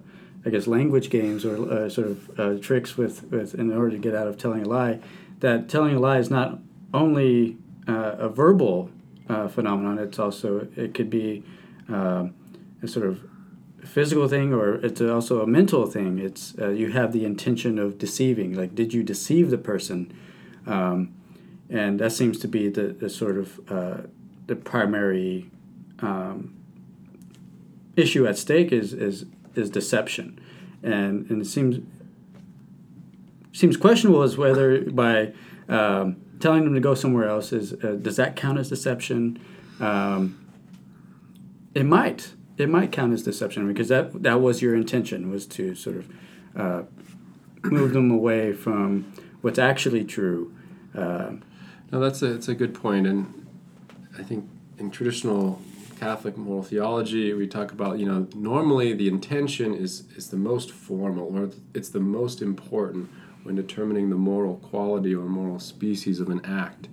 [0.46, 3.98] I guess, language games or uh, sort of uh, tricks with, with in order to
[3.98, 5.00] get out of telling a lie,
[5.40, 6.60] that telling a lie is not
[6.94, 7.58] only
[7.88, 8.90] uh, a verbal
[9.30, 10.00] uh, phenomenon.
[10.00, 11.44] It's also it could be
[11.90, 12.34] um,
[12.82, 13.22] a sort of
[13.84, 16.20] physical thing or it's also a mental thing.
[16.20, 18.54] It's uh, you have the intention of deceiving.
[18.54, 20.14] Like, did you deceive the person?
[20.66, 21.14] Um,
[21.70, 23.98] and that seems to be the, the sort of uh,
[24.48, 25.50] the primary
[26.00, 26.56] um,
[27.96, 29.26] issue at stake is is
[29.56, 30.40] is deception,
[30.84, 31.80] and and it seems
[33.52, 35.34] seems questionable as whether by
[35.68, 39.40] um, telling them to go somewhere else is uh, does that count as deception?
[39.80, 40.44] Um,
[41.74, 45.76] it might it might count as deception because that that was your intention was to
[45.76, 46.10] sort of
[46.56, 46.84] uh,
[47.64, 49.12] move them away from
[49.42, 50.54] what's actually true.
[50.96, 51.34] Uh,
[51.92, 53.48] no, that's a it's a good point, and
[54.18, 55.62] I think in traditional
[56.00, 60.72] Catholic moral theology, we talk about you know normally the intention is is the most
[60.72, 63.10] formal or it's the most important
[63.48, 66.90] when determining the moral quality or moral species of an act.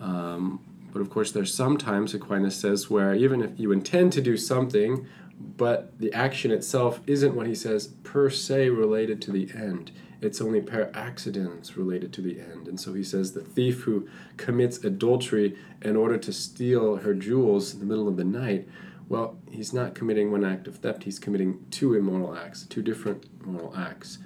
[0.00, 0.60] Um,
[0.92, 5.06] but of course, there's sometimes Aquinas says where even if you intend to do something,
[5.40, 9.92] but the action itself isn't what he says per se related to the end.
[10.20, 12.68] It's only per accidens related to the end.
[12.68, 14.06] And so he says the thief who
[14.36, 18.68] commits adultery in order to steal her jewels in the middle of the night,
[19.08, 23.24] well, he's not committing one act of theft, he's committing two immoral acts, two different
[23.44, 24.18] moral acts.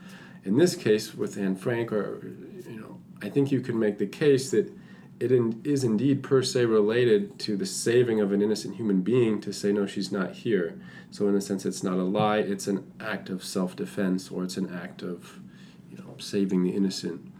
[0.46, 2.20] In this case, with Anne Frank, or,
[2.68, 4.72] you know, I think you can make the case that
[5.18, 9.40] it in, is indeed per se related to the saving of an innocent human being
[9.40, 10.78] to say, no, she's not here.
[11.10, 14.44] So, in a sense, it's not a lie, it's an act of self defense or
[14.44, 15.40] it's an act of
[15.90, 17.32] you know, saving the innocent.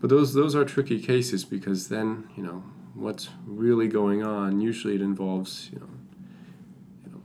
[0.00, 2.62] But those, those are tricky cases because then, you know,
[2.94, 5.90] what's really going on, usually it involves, you know,
[7.04, 7.20] you know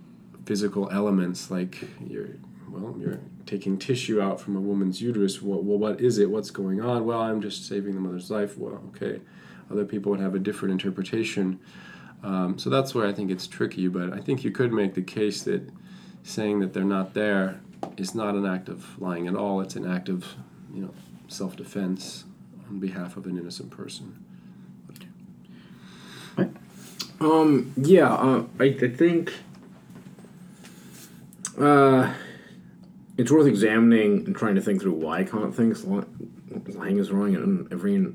[0.46, 2.30] physical elements like you're,
[2.76, 5.42] well, you're taking tissue out from a woman's uterus.
[5.42, 6.30] Well, well, what is it?
[6.30, 7.06] What's going on?
[7.06, 8.58] Well, I'm just saving the mother's life.
[8.58, 9.22] Well, okay
[9.72, 11.60] other people would have a different interpretation.
[12.24, 15.02] Um, so that's where I think it's tricky, but I think you could make the
[15.02, 15.70] case that
[16.24, 17.62] saying that they're not there
[17.98, 19.62] is not an act of lying at all.
[19.62, 20.26] It's an act of,
[20.74, 20.94] you know,
[21.28, 22.26] self-defense
[22.70, 24.24] on behalf of an innocent person.
[27.20, 27.74] Um.
[27.78, 28.14] Yeah.
[28.14, 29.34] Uh, I, I think.
[31.58, 32.14] Uh,
[33.18, 37.68] it's worth examining and trying to think through why Kant thinks lying is wrong in
[37.72, 38.14] every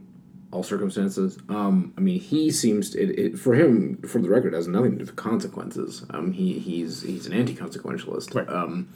[0.53, 1.39] all circumstances.
[1.49, 4.93] Um, I mean, he seems to, it, it, for him, for the record, has nothing
[4.93, 6.05] to do with consequences.
[6.11, 8.35] Um, he he's he's an anti-consequentialist.
[8.35, 8.49] Right.
[8.49, 8.89] Um,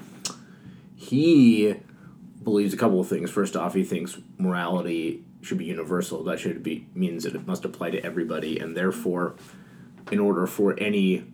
[0.96, 1.76] he
[2.42, 3.30] believes a couple of things.
[3.30, 6.24] First off, he thinks morality should be universal.
[6.24, 9.36] That should be means that it must apply to everybody, and therefore,
[10.10, 11.24] in order for any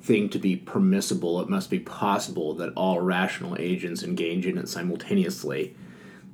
[0.00, 4.68] thing to be permissible, it must be possible that all rational agents engage in it
[4.68, 5.76] simultaneously.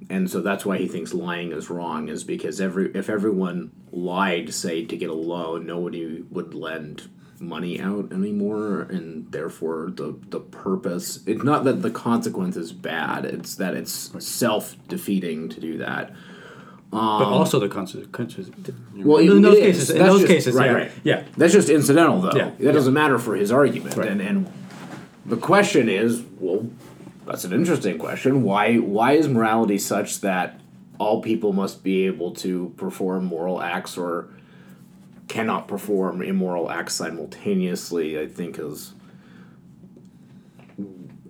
[0.08, 4.52] And so that's why he thinks lying is wrong is because every if everyone lied
[4.54, 7.08] say to get a loan nobody would lend
[7.40, 13.24] money out anymore and therefore the the purpose it's not that the consequence is bad
[13.24, 16.12] it's that it's self-defeating to do that
[16.92, 18.50] um, but also the consequences.
[18.94, 20.92] Well, in, those cases, in those just, cases, right, yeah, right.
[21.02, 21.24] yeah.
[21.36, 22.36] That's just incidental, though.
[22.36, 22.72] Yeah, that yeah.
[22.72, 23.96] doesn't matter for his argument.
[23.96, 24.08] Right.
[24.08, 24.52] And and
[25.24, 26.68] the question is, well,
[27.26, 28.42] that's an interesting question.
[28.42, 30.60] Why why is morality such that
[30.98, 34.28] all people must be able to perform moral acts or
[35.28, 38.18] cannot perform immoral acts simultaneously?
[38.18, 38.94] I think is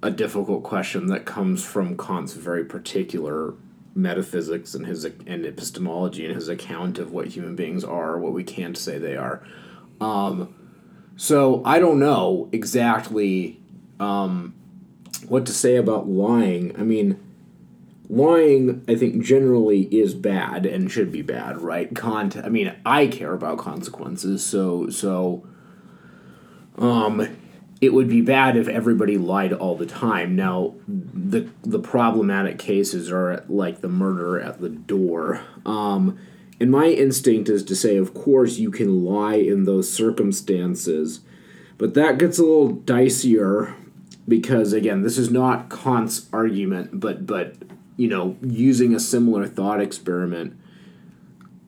[0.02, 3.54] a difficult question that comes from Kant's very particular
[3.96, 8.44] metaphysics and his and epistemology and his account of what human beings are, what we
[8.44, 9.42] can't say they are.
[10.00, 10.54] Um,
[11.16, 13.60] so I don't know exactly
[13.98, 14.54] um,
[15.26, 16.78] what to say about lying.
[16.78, 17.18] I mean,
[18.08, 21.94] lying, I think, generally is bad and should be bad, right?
[21.96, 22.36] Kant.
[22.36, 25.46] I mean, I care about consequences, so so.
[26.78, 27.26] Um,
[27.80, 30.34] it would be bad if everybody lied all the time.
[30.34, 35.42] Now, the the problematic cases are like the murder at the door.
[35.64, 36.18] Um,
[36.58, 41.20] and my instinct is to say, of course, you can lie in those circumstances,
[41.76, 43.74] but that gets a little dicier
[44.26, 47.56] because again, this is not Kant's argument, but but
[47.96, 50.58] you know, using a similar thought experiment,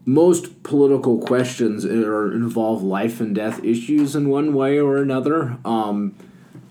[0.09, 5.59] most political questions are, involve life and death issues in one way or another.
[5.67, 6.15] Um,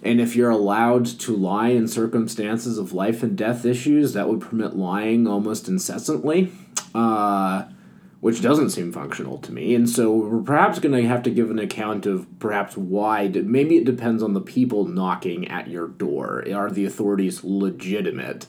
[0.01, 4.41] and if you're allowed to lie in circumstances of life and death issues, that would
[4.41, 6.51] permit lying almost incessantly.
[6.95, 7.65] Uh,
[8.19, 9.75] which doesn't seem functional to me.
[9.75, 13.27] And so we're perhaps going to have to give an account of perhaps why.
[13.27, 16.43] Maybe it depends on the people knocking at your door.
[16.51, 18.47] Are the authorities legitimate?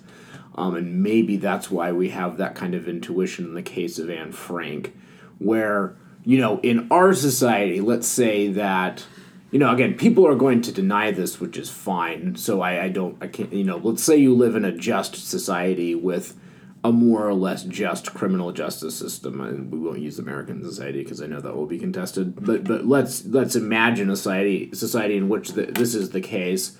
[0.59, 4.11] Um, and maybe that's why we have that kind of intuition in the case of
[4.11, 4.95] Anne Frank,
[5.39, 9.05] where, you know, in our society, let's say that
[9.51, 12.37] you know, again, people are going to deny this, which is fine.
[12.37, 15.17] So I, I don't, I can't, you know, let's say you live in a just
[15.17, 16.39] society with
[16.85, 21.21] a more or less just criminal justice system, and we won't use American society because
[21.21, 22.45] I know that will be contested.
[22.45, 26.77] But but let's let's imagine a society society in which the, this is the case,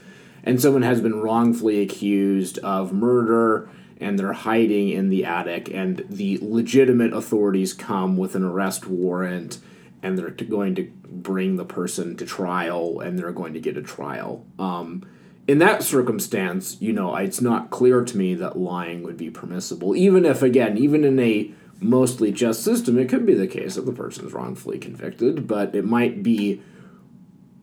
[0.49, 3.69] and someone has been wrongfully accused of murder,
[4.01, 9.59] and they're hiding in the attic, and the legitimate authorities come with an arrest warrant,
[10.03, 13.83] and they're going to bring the person to trial, and they're going to get a
[13.83, 14.47] trial.
[14.59, 15.07] Um,
[15.47, 19.95] in that circumstance, you know, it's not clear to me that lying would be permissible.
[19.95, 23.85] Even if, again, even in a mostly just system, it could be the case that
[23.85, 26.63] the person is wrongfully convicted, but it might be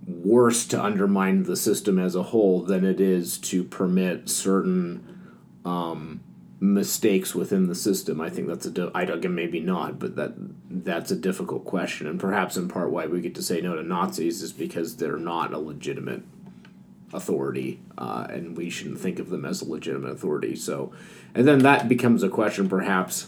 [0.07, 5.31] worse to undermine the system as a whole than it is to permit certain
[5.65, 6.19] um,
[6.59, 8.21] mistakes within the system.
[8.21, 10.33] I think that's a di- I again maybe not, but that
[10.69, 13.83] that's a difficult question, and perhaps in part why we get to say no to
[13.83, 16.23] Nazis is because they're not a legitimate
[17.13, 20.55] authority, uh, and we shouldn't think of them as a legitimate authority.
[20.55, 20.91] So,
[21.33, 23.27] and then that becomes a question, perhaps,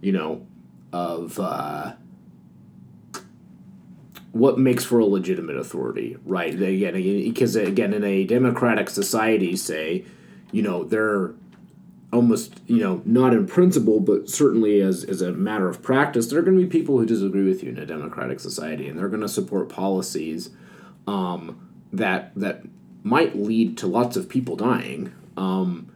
[0.00, 0.46] you know,
[0.92, 1.92] of uh,
[4.32, 6.54] what makes for a legitimate authority, right?
[6.54, 10.04] Again, because again, in a democratic society, say,
[10.50, 11.34] you know, they're
[12.12, 16.38] almost you know not in principle but certainly as, as a matter of practice there
[16.38, 19.08] are going to be people who disagree with you in a democratic society and they're
[19.08, 20.50] going to support policies
[21.06, 22.62] um, that that
[23.02, 25.12] might lead to lots of people dying.
[25.36, 25.90] Um,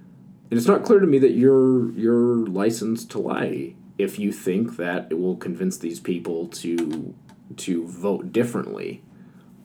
[0.50, 4.76] and it's not clear to me that you're you're licensed to lie if you think
[4.76, 7.14] that it will convince these people to
[7.56, 9.02] to vote differently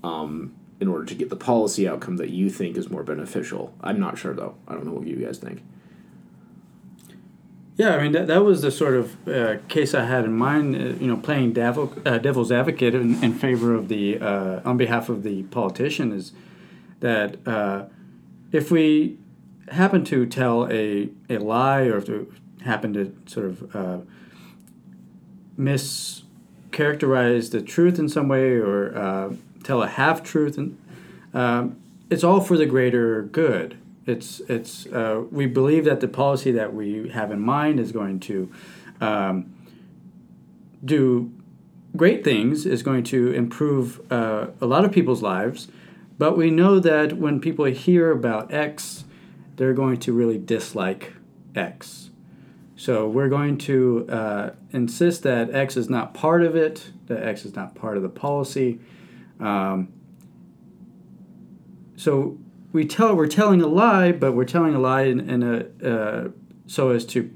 [0.04, 3.74] um, in order to get the policy outcome that you think is more beneficial.
[3.82, 4.56] I'm not sure though.
[4.68, 5.64] I don't know what you guys think.
[7.78, 10.76] Yeah, I mean that, that was the sort of uh, case I had in mind.
[10.76, 14.78] Uh, you know, playing devil, uh, devil's advocate in, in favor of the uh, on
[14.78, 16.34] behalf of the politician is
[17.00, 17.86] that uh,
[18.52, 19.18] if we
[19.70, 22.26] happen to tell a, a lie or if we
[22.64, 24.00] happen to sort of uh,
[26.72, 30.78] mischaracterize the truth in some way or uh, tell a half truth, and
[31.34, 31.78] um,
[32.10, 33.78] it's all for the greater good.
[34.06, 38.20] It's it's uh, we believe that the policy that we have in mind is going
[38.22, 38.52] to
[39.00, 39.54] um,
[40.84, 41.32] do
[41.96, 45.68] great things, is going to improve uh, a lot of people's lives
[46.22, 49.06] but we know that when people hear about X,
[49.56, 51.14] they're going to really dislike
[51.56, 52.11] X.
[52.82, 57.46] So we're going to uh, insist that X is not part of it, that X
[57.46, 58.80] is not part of the policy.
[59.40, 59.94] Um,
[61.96, 62.40] so
[62.74, 66.30] we tell we're telling a lie, but we're telling a lie in, in a uh,
[66.66, 67.30] so as to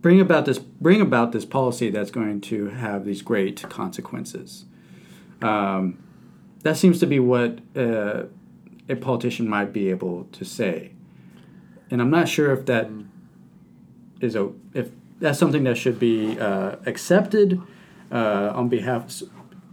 [0.00, 4.64] bring about this bring about this policy that's going to have these great consequences.
[5.42, 6.02] Um,
[6.62, 8.22] that seems to be what uh,
[8.88, 10.92] a politician might be able to say,
[11.90, 12.90] and I'm not sure if that
[14.20, 17.60] is a if that's something that should be uh, accepted
[18.10, 19.22] uh, on behalf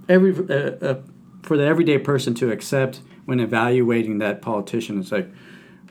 [0.07, 1.01] every uh, uh,
[1.41, 4.99] for the everyday person to accept when evaluating that politician.
[4.99, 5.29] It's like,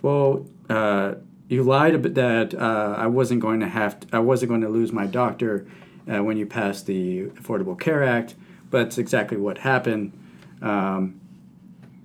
[0.01, 1.15] well, uh,
[1.49, 4.93] you lied about that I wasn't going to have to, I wasn't going to lose
[4.93, 5.67] my doctor
[6.07, 8.35] when you passed the Affordable Care Act,
[8.71, 10.13] but it's exactly what happened.
[10.61, 11.21] Um,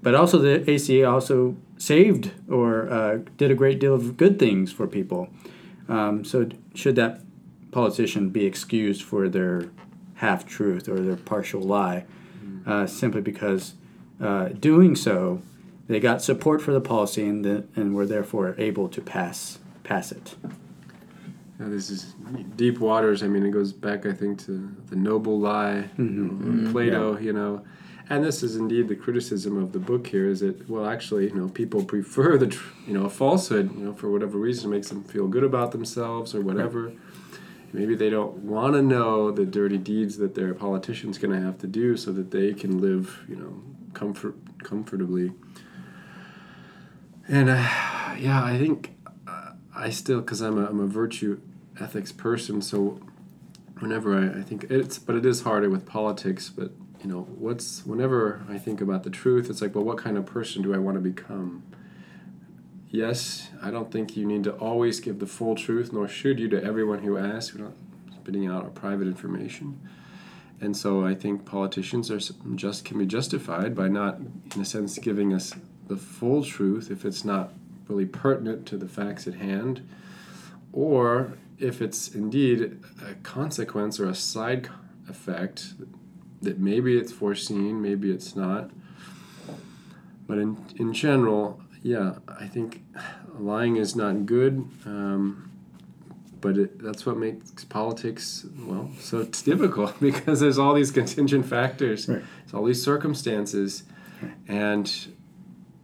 [0.02, 4.72] but also, the ACA also saved or uh, did a great deal of good things
[4.72, 5.30] for people.
[5.88, 7.22] Um, so, should that
[7.72, 9.70] politician be excused for their
[10.16, 12.06] half truth or their partial lie
[12.44, 12.70] mm-hmm.
[12.70, 13.76] uh, simply because
[14.20, 15.42] uh, doing so,
[15.88, 20.12] they got support for the policy and, the, and were therefore able to pass pass
[20.12, 20.36] it.
[21.60, 22.14] Yeah, this is
[22.56, 23.24] deep waters.
[23.24, 26.04] I mean, it goes back, I think, to the noble lie, mm-hmm.
[26.04, 26.72] you know, mm-hmm.
[26.72, 27.14] Plato.
[27.14, 27.24] Yeah.
[27.24, 27.66] You know,
[28.10, 31.34] and this is indeed the criticism of the book here is that well actually you
[31.34, 34.90] know people prefer the tr- you know a falsehood you know for whatever reason makes
[34.90, 36.98] them feel good about themselves or whatever right.
[37.74, 41.58] maybe they don't want to know the dirty deeds that their politician's going to have
[41.58, 43.62] to do so that they can live you know
[43.94, 45.32] comfort comfortably
[47.28, 48.96] and uh, yeah i think
[49.28, 51.42] uh, i still because I'm a, I'm a virtue
[51.80, 53.00] ethics person so
[53.80, 56.72] whenever I, I think it's but it is harder with politics but
[57.02, 60.26] you know, what's whenever I think about the truth, it's like, well, what kind of
[60.26, 61.64] person do I want to become?
[62.90, 66.48] Yes, I don't think you need to always give the full truth, nor should you
[66.50, 67.54] to everyone who asks.
[67.54, 67.74] We're not
[68.14, 69.80] spitting out our private information.
[70.60, 72.20] And so I think politicians are
[72.56, 74.20] just can be justified by not,
[74.56, 75.54] in a sense, giving us
[75.88, 77.54] the full truth if it's not
[77.88, 79.88] really pertinent to the facts at hand,
[80.74, 84.70] or if it's indeed a consequence or a side
[85.08, 85.74] effect
[86.42, 88.70] that maybe it's foreseen, maybe it's not.
[90.28, 92.84] But in, in general, yeah, I think
[93.40, 94.68] lying is not good.
[94.86, 95.52] Um,
[96.40, 101.44] but it, that's what makes politics well so it's difficult because there's all these contingent
[101.48, 102.22] factors Right.
[102.42, 103.84] there's all these circumstances
[104.48, 105.08] and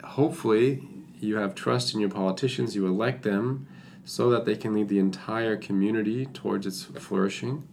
[0.04, 0.88] hopefully
[1.20, 3.68] you have trust in your politicians you elect them
[4.06, 7.68] so that they can lead the entire community towards its flourishing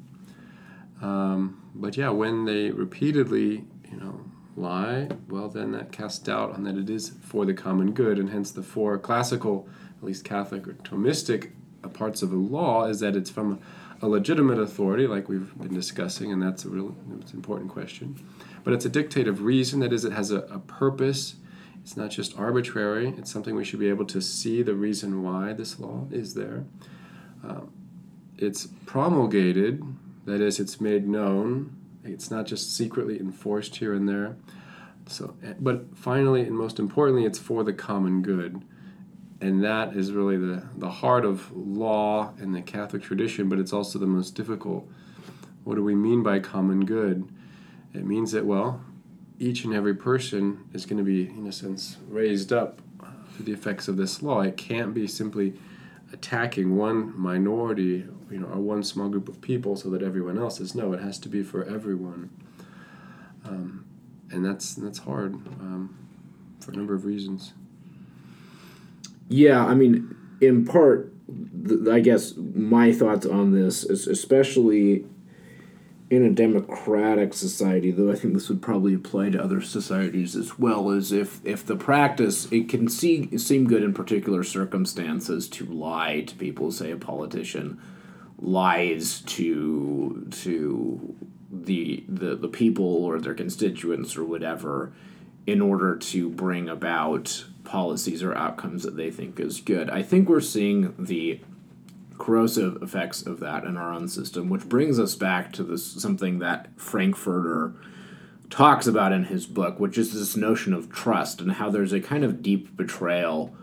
[1.02, 4.20] um, but yeah when they repeatedly you know
[4.56, 8.30] lie well then that casts doubt on that it is for the common good and
[8.30, 9.68] hence the four classical
[9.98, 11.52] at least catholic or thomistic
[11.82, 13.60] uh, parts of the law is that it's from
[14.02, 18.16] a legitimate authority, like we've been discussing, and that's a real it's an important question.
[18.64, 21.36] But it's a dictate of reason, that is, it has a, a purpose.
[21.82, 25.52] It's not just arbitrary, it's something we should be able to see the reason why
[25.52, 26.64] this law is there.
[27.42, 27.72] Um,
[28.36, 29.82] it's promulgated,
[30.24, 31.76] that is, it's made known.
[32.04, 34.36] It's not just secretly enforced here and there.
[35.06, 38.62] So, eh, but finally, and most importantly, it's for the common good
[39.40, 43.72] and that is really the, the heart of law in the Catholic tradition, but it's
[43.72, 44.86] also the most difficult.
[45.64, 47.28] What do we mean by common good?
[47.94, 48.82] It means that, well,
[49.38, 52.82] each and every person is going to be, in a sense, raised up
[53.36, 54.42] to the effects of this law.
[54.42, 55.54] It can't be simply
[56.12, 60.60] attacking one minority, you know, or one small group of people so that everyone else
[60.60, 60.74] is.
[60.74, 62.30] No, it has to be for everyone.
[63.44, 63.84] Um,
[64.30, 65.96] and that's, that's hard um,
[66.60, 67.52] for a number of reasons.
[69.28, 71.12] Yeah, I mean, in part,
[71.66, 75.04] th- I guess my thoughts on this is especially
[76.10, 80.58] in a democratic society, though I think this would probably apply to other societies as
[80.58, 85.64] well, is if, if the practice, it can see, seem good in particular circumstances to
[85.64, 87.80] lie to people, say a politician
[88.42, 91.14] lies to to
[91.52, 94.92] the the, the people or their constituents or whatever
[95.46, 99.90] in order to bring about policies or outcomes that they think is good.
[99.90, 101.40] I think we're seeing the
[102.20, 106.38] corrosive effects of that in our own system, which brings us back to this something
[106.38, 107.74] that Frankfurter
[108.50, 112.00] talks about in his book, which is this notion of trust and how there's a
[112.00, 113.54] kind of deep betrayal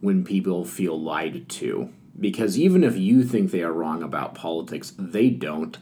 [0.00, 1.90] when people feel lied to.
[2.18, 5.76] Because even if you think they are wrong about politics, they don't.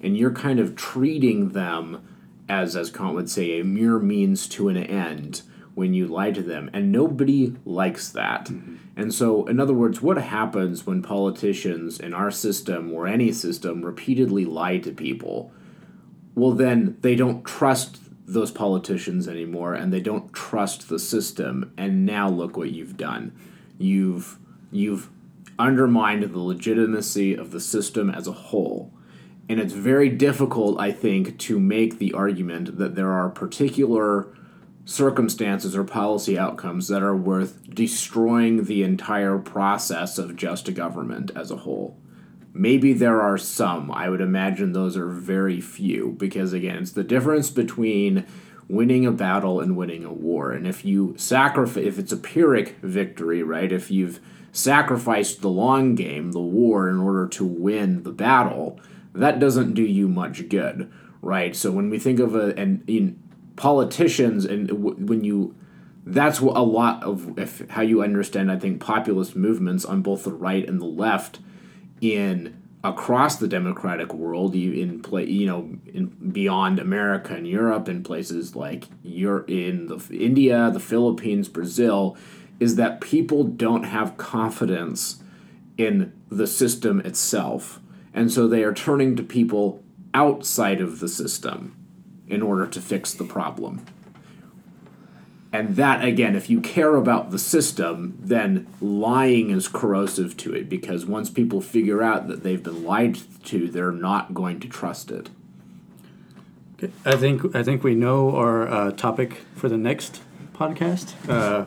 [0.00, 2.06] And you're kind of treating them
[2.48, 5.42] as, as Kant would say, a mere means to an end
[5.74, 6.70] when you lie to them.
[6.72, 8.46] And nobody likes that.
[8.46, 8.76] Mm-hmm.
[8.96, 13.84] And so, in other words, what happens when politicians in our system or any system
[13.84, 15.52] repeatedly lie to people?
[16.34, 21.72] Well, then they don't trust those politicians anymore and they don't trust the system.
[21.76, 23.32] And now look what you've done.
[23.78, 24.38] You've
[24.70, 25.10] you've
[25.58, 28.92] undermined the legitimacy of the system as a whole.
[29.48, 34.28] And it's very difficult, I think, to make the argument that there are particular
[34.90, 41.30] circumstances or policy outcomes that are worth destroying the entire process of just a government
[41.36, 41.96] as a whole.
[42.52, 43.92] Maybe there are some.
[43.92, 48.26] I would imagine those are very few because, again, it's the difference between
[48.66, 50.50] winning a battle and winning a war.
[50.50, 54.18] And if you sacrifice, if it's a Pyrrhic victory, right, if you've
[54.50, 58.80] sacrificed the long game, the war, in order to win the battle,
[59.14, 61.54] that doesn't do you much good, right?
[61.54, 63.22] So when we think of a, and in
[63.60, 65.54] politicians, and w- when you,
[66.04, 70.24] that's what a lot of if, how you understand, I think, populist movements on both
[70.24, 71.38] the right and the left
[72.00, 77.88] in across the democratic world you in play you know in beyond america and europe
[77.88, 82.16] and places like you're in the india the philippines brazil
[82.60, 85.22] is that people don't have confidence
[85.80, 87.80] in the system itself.
[88.12, 89.82] And so they are turning to people
[90.12, 91.74] outside of the system
[92.30, 93.84] in order to fix the problem
[95.52, 100.68] and that, again, if you care about the system, then lying is corrosive to it
[100.68, 105.10] because once people figure out that they've been lied to, they're not going to trust
[105.10, 105.28] it.
[107.04, 110.22] I think I think we know our uh, topic for the next
[110.54, 111.66] podcast, uh,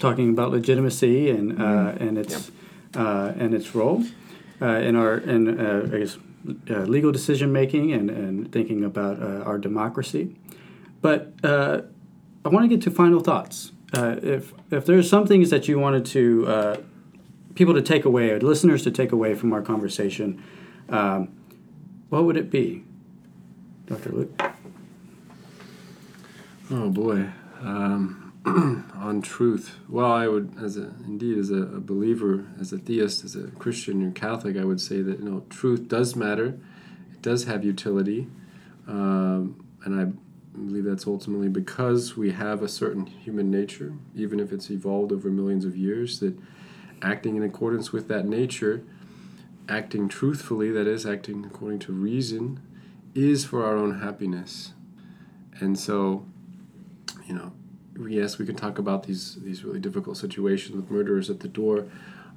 [0.00, 2.08] talking about legitimacy and uh, mm-hmm.
[2.08, 2.50] and its
[2.96, 4.02] uh, and its role
[4.60, 6.18] uh, in our in uh, I guess
[6.68, 10.36] legal decision making and, and thinking about our democracy,
[11.00, 11.32] but
[12.46, 13.72] I want to get to final thoughts.
[13.92, 16.76] Uh, if if there's some things that you wanted to uh,
[17.56, 20.42] people to take away, or listeners to take away from our conversation,
[20.88, 21.34] um,
[22.08, 22.84] what would it be,
[23.86, 24.10] Dr.
[24.10, 24.42] Luke?
[26.70, 27.26] Oh boy,
[27.62, 28.25] um,
[28.94, 29.76] on truth.
[29.88, 33.48] Well, I would, as a indeed as a, a, believer, as a theist, as a
[33.58, 36.58] Christian or Catholic, I would say that you know truth does matter.
[37.12, 38.28] It does have utility,
[38.86, 40.04] um, and I
[40.56, 45.28] believe that's ultimately because we have a certain human nature, even if it's evolved over
[45.28, 46.20] millions of years.
[46.20, 46.38] That
[47.02, 48.84] acting in accordance with that nature,
[49.68, 52.60] acting truthfully, that is, acting according to reason,
[53.12, 54.72] is for our own happiness.
[55.58, 56.26] And so
[57.26, 57.52] you know,
[58.08, 61.86] yes, we can talk about these these really difficult situations with murderers at the door,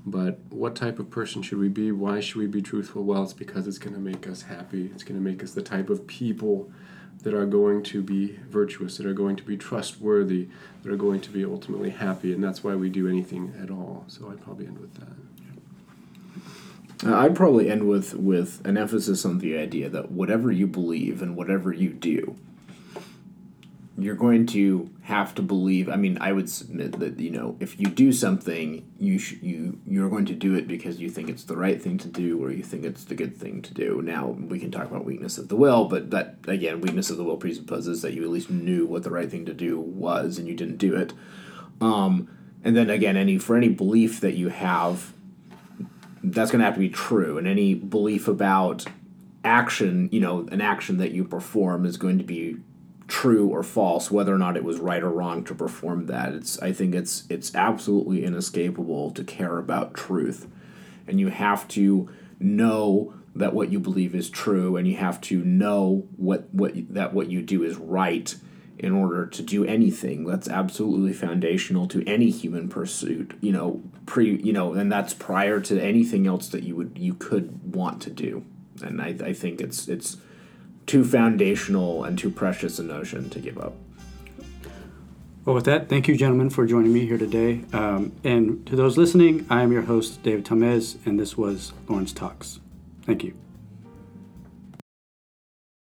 [0.05, 1.91] but what type of person should we be?
[1.91, 3.03] Why should we be truthful?
[3.03, 4.89] Well, it's because it's going to make us happy.
[4.93, 6.72] It's going to make us the type of people
[7.24, 10.47] that are going to be virtuous, that are going to be trustworthy,
[10.84, 14.05] that are going to be ultimately happy, and that's why we do anything at all.
[14.07, 15.10] So I'd probably end with that.
[17.05, 21.22] Uh, I'd probably end with with an emphasis on the idea that whatever you believe
[21.22, 22.36] and whatever you do,
[24.02, 25.89] you're going to have to believe.
[25.89, 29.80] I mean, I would submit that you know if you do something, you sh- you
[29.86, 32.52] you're going to do it because you think it's the right thing to do or
[32.52, 34.02] you think it's the good thing to do.
[34.02, 37.24] Now we can talk about weakness of the will, but that again, weakness of the
[37.24, 40.47] will presupposes that you at least knew what the right thing to do was and
[40.47, 41.14] you didn't do it.
[41.82, 42.30] Um,
[42.64, 45.14] and then again, any for any belief that you have,
[46.24, 48.86] that's going to have to be true, and any belief about
[49.43, 52.58] action, you know, an action that you perform is going to be
[53.10, 56.34] true or false, whether or not it was right or wrong to perform that.
[56.34, 60.47] It's I think it's it's absolutely inescapable to care about truth.
[61.07, 62.07] And you have to
[62.39, 67.14] know that what you believe is true and you have to know what, what that
[67.14, 68.36] what you do is right
[68.78, 70.24] in order to do anything.
[70.26, 73.38] That's absolutely foundational to any human pursuit.
[73.41, 77.16] You know, pre you know, and that's prior to anything else that you would you
[77.16, 78.45] could want to do.
[78.82, 80.18] And I, I think it's it's
[80.90, 83.76] too foundational and too precious a notion to give up.
[85.46, 87.62] Well, with that, thank you, gentlemen, for joining me here today.
[87.74, 92.12] Um, and to those listening, I am your host, David Tamez, and this was Lawrence
[92.12, 92.60] Talks.
[93.04, 93.36] Thank you.